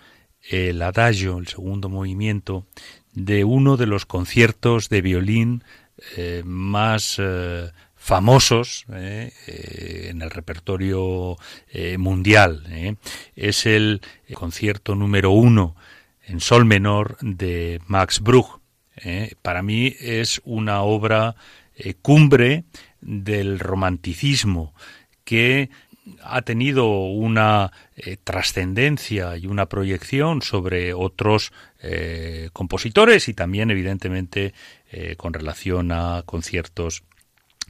el 0.50 0.82
adagio, 0.82 1.38
el 1.38 1.48
segundo 1.48 1.90
movimiento, 1.90 2.66
de 3.14 3.44
uno 3.44 3.78
de 3.78 3.88
los 3.88 4.06
conciertos 4.06 4.90
de 4.90 5.02
violín 5.02 5.64
más 6.46 7.22
famosos 7.96 8.86
en 8.90 10.22
el 10.22 10.32
repertorio 10.32 11.38
mundial. 11.98 12.98
Es 13.36 13.66
el 13.66 14.02
concierto 14.34 14.96
número 14.96 15.32
uno 15.32 15.76
en 16.26 16.40
sol 16.40 16.66
menor 16.66 17.18
de 17.20 17.82
Max 17.88 18.22
Bruch. 18.22 18.60
Para 19.42 19.62
mí 19.62 19.96
es 20.00 20.42
una 20.46 20.82
obra 20.82 21.36
eh, 21.84 21.96
cumbre 22.00 22.66
del 23.00 23.60
romanticismo 23.60 24.76
que 25.24 25.70
ha 26.24 26.42
tenido 26.42 27.06
una 27.06 27.72
eh, 27.96 28.18
trascendencia 28.24 29.38
y 29.38 29.46
una 29.46 29.68
proyección 29.68 30.42
sobre 30.42 30.94
otros 30.94 31.52
eh, 31.82 32.50
compositores 32.54 33.28
y 33.28 33.34
también 33.34 33.72
evidentemente 33.72 34.54
con 35.16 35.34
relación 35.34 35.94
a 35.94 36.24
conciertos 36.26 37.04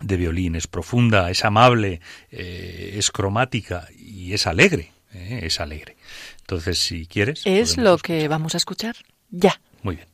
de 0.01 0.17
violín. 0.17 0.55
Es 0.55 0.65
profunda, 0.65 1.29
es 1.29 1.45
amable, 1.45 2.01
es 2.31 3.11
cromática 3.11 3.87
y 3.95 4.33
es 4.33 4.47
alegre. 4.47 4.91
es 5.13 5.59
alegre. 5.59 5.97
Entonces, 6.39 6.79
si 6.79 7.05
quieres. 7.05 7.43
Es 7.45 7.77
lo 7.77 7.99
que 7.99 8.27
vamos 8.27 8.55
a 8.55 8.57
escuchar 8.57 8.95
ya. 9.29 9.61
Muy 9.83 9.97
bien. 9.97 10.10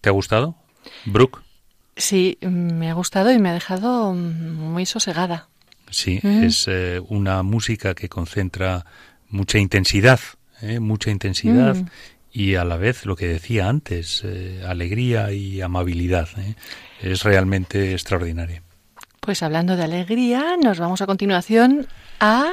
¿Te 0.00 0.08
ha 0.08 0.12
gustado? 0.12 0.54
Brooke. 1.04 1.40
Sí, 1.96 2.38
me 2.40 2.90
ha 2.90 2.94
gustado 2.94 3.30
y 3.32 3.38
me 3.38 3.50
ha 3.50 3.54
dejado 3.54 4.12
muy 4.14 4.86
sosegada. 4.86 5.48
Sí, 5.90 6.20
Mm. 6.22 6.44
es 6.44 6.66
eh, 6.68 7.00
una 7.08 7.42
música 7.42 7.94
que 7.94 8.08
concentra 8.08 8.86
mucha 9.28 9.58
intensidad, 9.58 10.20
¿eh? 10.62 10.80
mucha 10.80 11.10
intensidad 11.10 11.74
Mm. 11.76 11.86
y 12.32 12.54
a 12.54 12.64
la 12.64 12.76
vez 12.76 13.04
lo 13.06 13.16
que 13.16 13.26
decía 13.26 13.68
antes, 13.68 14.22
eh, 14.24 14.62
alegría 14.66 15.32
y 15.32 15.60
amabilidad. 15.60 16.28
¿eh? 16.38 16.54
Es 17.02 17.24
realmente 17.24 17.92
extraordinaria. 17.92 18.62
Pues 19.20 19.42
hablando 19.42 19.76
de 19.76 19.82
alegría, 19.84 20.56
nos 20.62 20.78
vamos 20.78 21.02
a 21.02 21.06
continuación 21.06 21.86
a... 22.20 22.52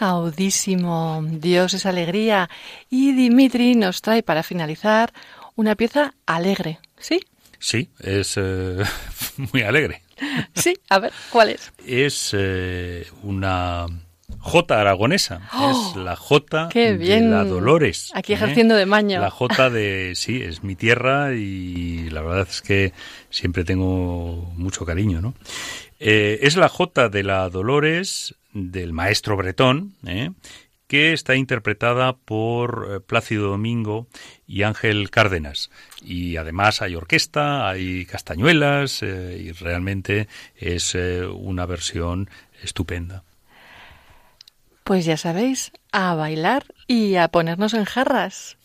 gaudísimo. 0.00 1.22
Dios 1.24 1.74
es 1.74 1.86
alegría. 1.86 2.48
Y 2.88 3.12
Dimitri 3.12 3.74
nos 3.74 4.00
trae 4.00 4.22
para 4.22 4.42
finalizar 4.42 5.12
una 5.54 5.76
pieza 5.76 6.14
alegre. 6.26 6.80
¿Sí? 6.98 7.20
Sí, 7.58 7.90
es 8.00 8.34
eh, 8.36 8.82
muy 9.52 9.62
alegre. 9.62 10.02
Sí, 10.54 10.74
a 10.90 10.98
ver, 10.98 11.12
¿cuál 11.30 11.48
es? 11.48 11.72
Es 11.86 12.32
eh, 12.36 13.06
una 13.22 13.86
Jota 14.38 14.80
aragonesa. 14.80 15.48
¡Oh! 15.54 15.92
es 15.94 15.96
la 15.96 16.14
Jota 16.14 16.68
¡Qué 16.70 16.96
de 16.96 17.20
la 17.20 17.44
Dolores. 17.44 18.10
Aquí 18.14 18.32
¿eh? 18.32 18.36
ejerciendo 18.36 18.74
de 18.74 18.84
maño. 18.84 19.20
La 19.20 19.30
Jota 19.30 19.70
de, 19.70 20.12
sí, 20.16 20.42
es 20.42 20.62
mi 20.62 20.76
tierra 20.76 21.34
y 21.34 22.10
la 22.10 22.20
verdad 22.20 22.46
es 22.50 22.60
que 22.60 22.92
siempre 23.30 23.64
tengo 23.64 24.52
mucho 24.56 24.84
cariño, 24.84 25.22
¿no? 25.22 25.34
Eh, 25.98 26.40
es 26.42 26.56
la 26.56 26.68
Jota 26.68 27.08
de 27.08 27.22
la 27.22 27.48
Dolores 27.48 28.34
del 28.52 28.92
maestro 28.92 29.36
Bretón, 29.36 29.94
¿eh? 30.06 30.30
que 30.90 31.12
está 31.12 31.36
interpretada 31.36 32.14
por 32.16 32.88
eh, 32.90 32.98
Plácido 32.98 33.48
Domingo 33.48 34.08
y 34.44 34.64
Ángel 34.64 35.08
Cárdenas. 35.10 35.70
Y 36.02 36.36
además 36.36 36.82
hay 36.82 36.96
orquesta, 36.96 37.68
hay 37.68 38.04
castañuelas 38.06 39.04
eh, 39.04 39.40
y 39.40 39.52
realmente 39.52 40.26
es 40.56 40.96
eh, 40.96 41.24
una 41.24 41.64
versión 41.64 42.28
estupenda. 42.60 43.22
Pues 44.82 45.04
ya 45.04 45.16
sabéis, 45.16 45.70
a 45.92 46.16
bailar 46.16 46.64
y 46.88 47.14
a 47.14 47.28
ponernos 47.28 47.74
en 47.74 47.84
jarras. 47.84 48.56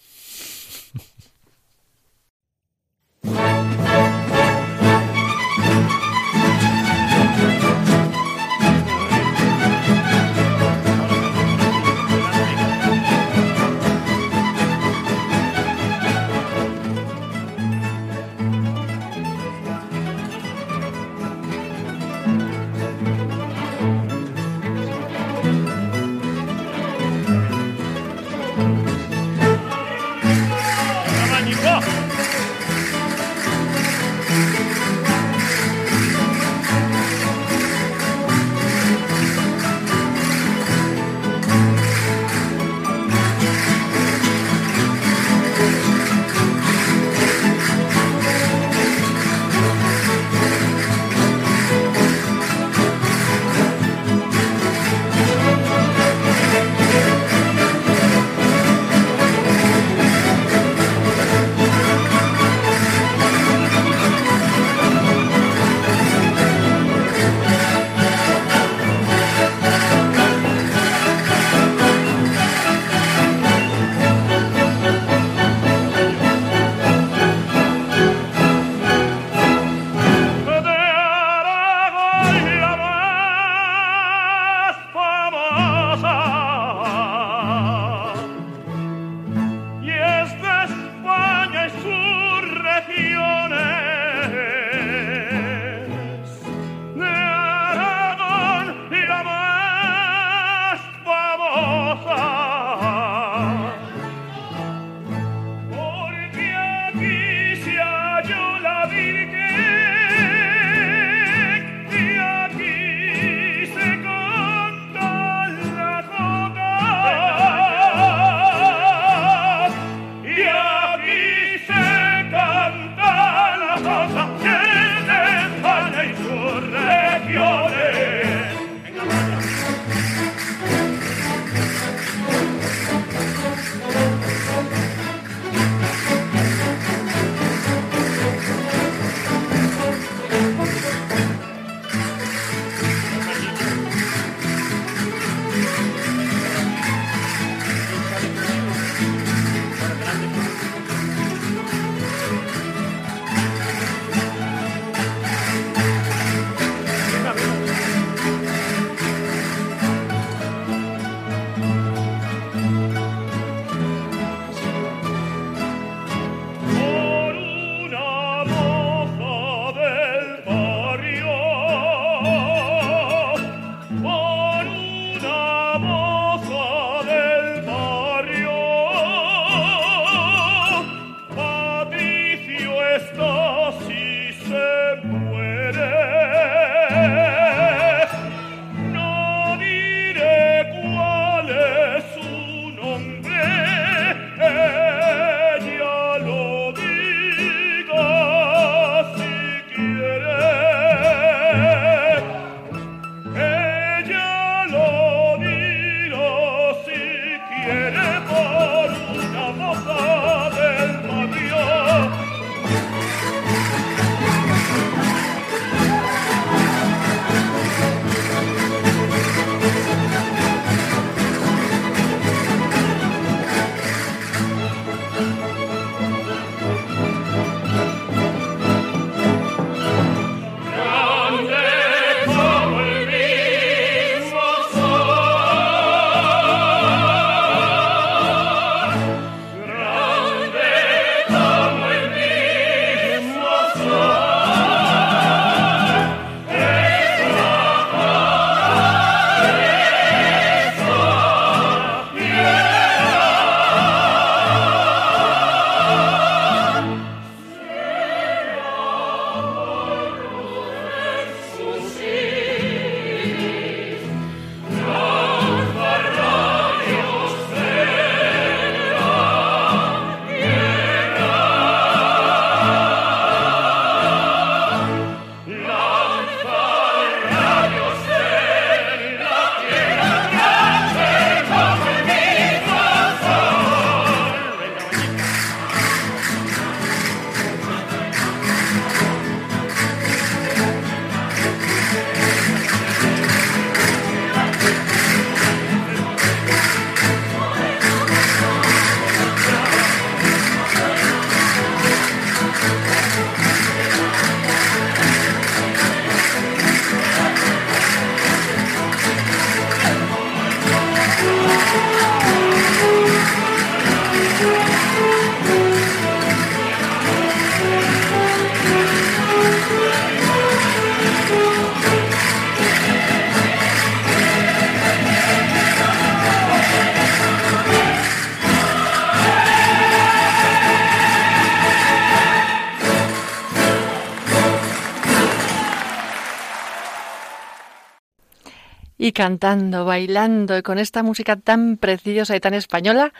Y 339.06 339.12
cantando, 339.12 339.86
bailando 339.86 340.58
y 340.58 340.64
con 340.64 340.80
esta 340.80 341.03
música 341.03 341.36
tan 341.36 341.78
preciosa 341.78 342.36
y 342.36 342.39
tan 342.39 342.56
española, 342.56 343.14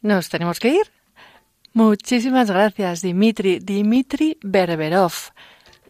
nos 0.00 0.28
tenemos 0.28 0.60
que 0.60 0.68
ir. 0.68 0.92
Muchísimas 1.72 2.48
gracias, 2.48 3.02
Dimitri, 3.02 3.58
Dimitri 3.58 4.38
Berberov, 4.40 5.10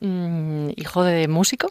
mm, 0.00 0.70
hijo 0.76 1.04
de 1.04 1.28
músico 1.28 1.70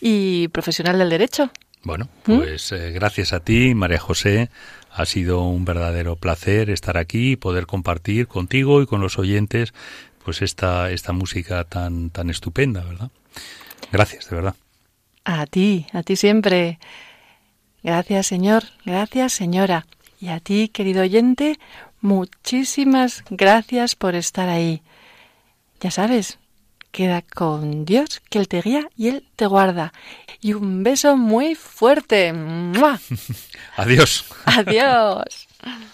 y 0.00 0.46
profesional 0.48 0.96
del 1.00 1.10
derecho. 1.10 1.50
Bueno, 1.82 2.08
pues 2.22 2.70
eh, 2.70 2.92
gracias 2.92 3.32
a 3.32 3.40
ti, 3.40 3.74
María 3.74 3.98
José. 3.98 4.48
Ha 4.92 5.04
sido 5.04 5.42
un 5.42 5.64
verdadero 5.64 6.14
placer 6.14 6.70
estar 6.70 6.96
aquí 6.96 7.32
y 7.32 7.36
poder 7.36 7.66
compartir 7.66 8.28
contigo 8.28 8.80
y 8.82 8.86
con 8.86 9.00
los 9.00 9.18
oyentes 9.18 9.74
pues 10.24 10.42
esta, 10.42 10.92
esta 10.92 11.12
música 11.12 11.64
tan, 11.64 12.10
tan 12.10 12.30
estupenda, 12.30 12.84
¿verdad? 12.84 13.10
Gracias, 13.90 14.30
de 14.30 14.36
verdad. 14.36 14.54
A 15.24 15.46
ti, 15.46 15.86
a 15.92 16.02
ti 16.02 16.16
siempre. 16.16 16.78
Gracias, 17.82 18.26
Señor. 18.26 18.64
Gracias, 18.84 19.32
señora. 19.32 19.86
Y 20.20 20.28
a 20.28 20.40
ti, 20.40 20.68
querido 20.68 21.02
oyente, 21.02 21.58
muchísimas 22.00 23.24
gracias 23.30 23.96
por 23.96 24.14
estar 24.14 24.48
ahí. 24.48 24.82
Ya 25.80 25.90
sabes, 25.90 26.38
queda 26.92 27.22
con 27.22 27.84
Dios, 27.84 28.22
que 28.30 28.38
Él 28.38 28.48
te 28.48 28.62
guía 28.62 28.88
y 28.96 29.08
Él 29.08 29.28
te 29.36 29.46
guarda. 29.46 29.92
Y 30.40 30.54
un 30.54 30.82
beso 30.82 31.16
muy 31.16 31.54
fuerte. 31.54 32.32
Adiós. 33.76 34.24
Adiós. 34.46 35.48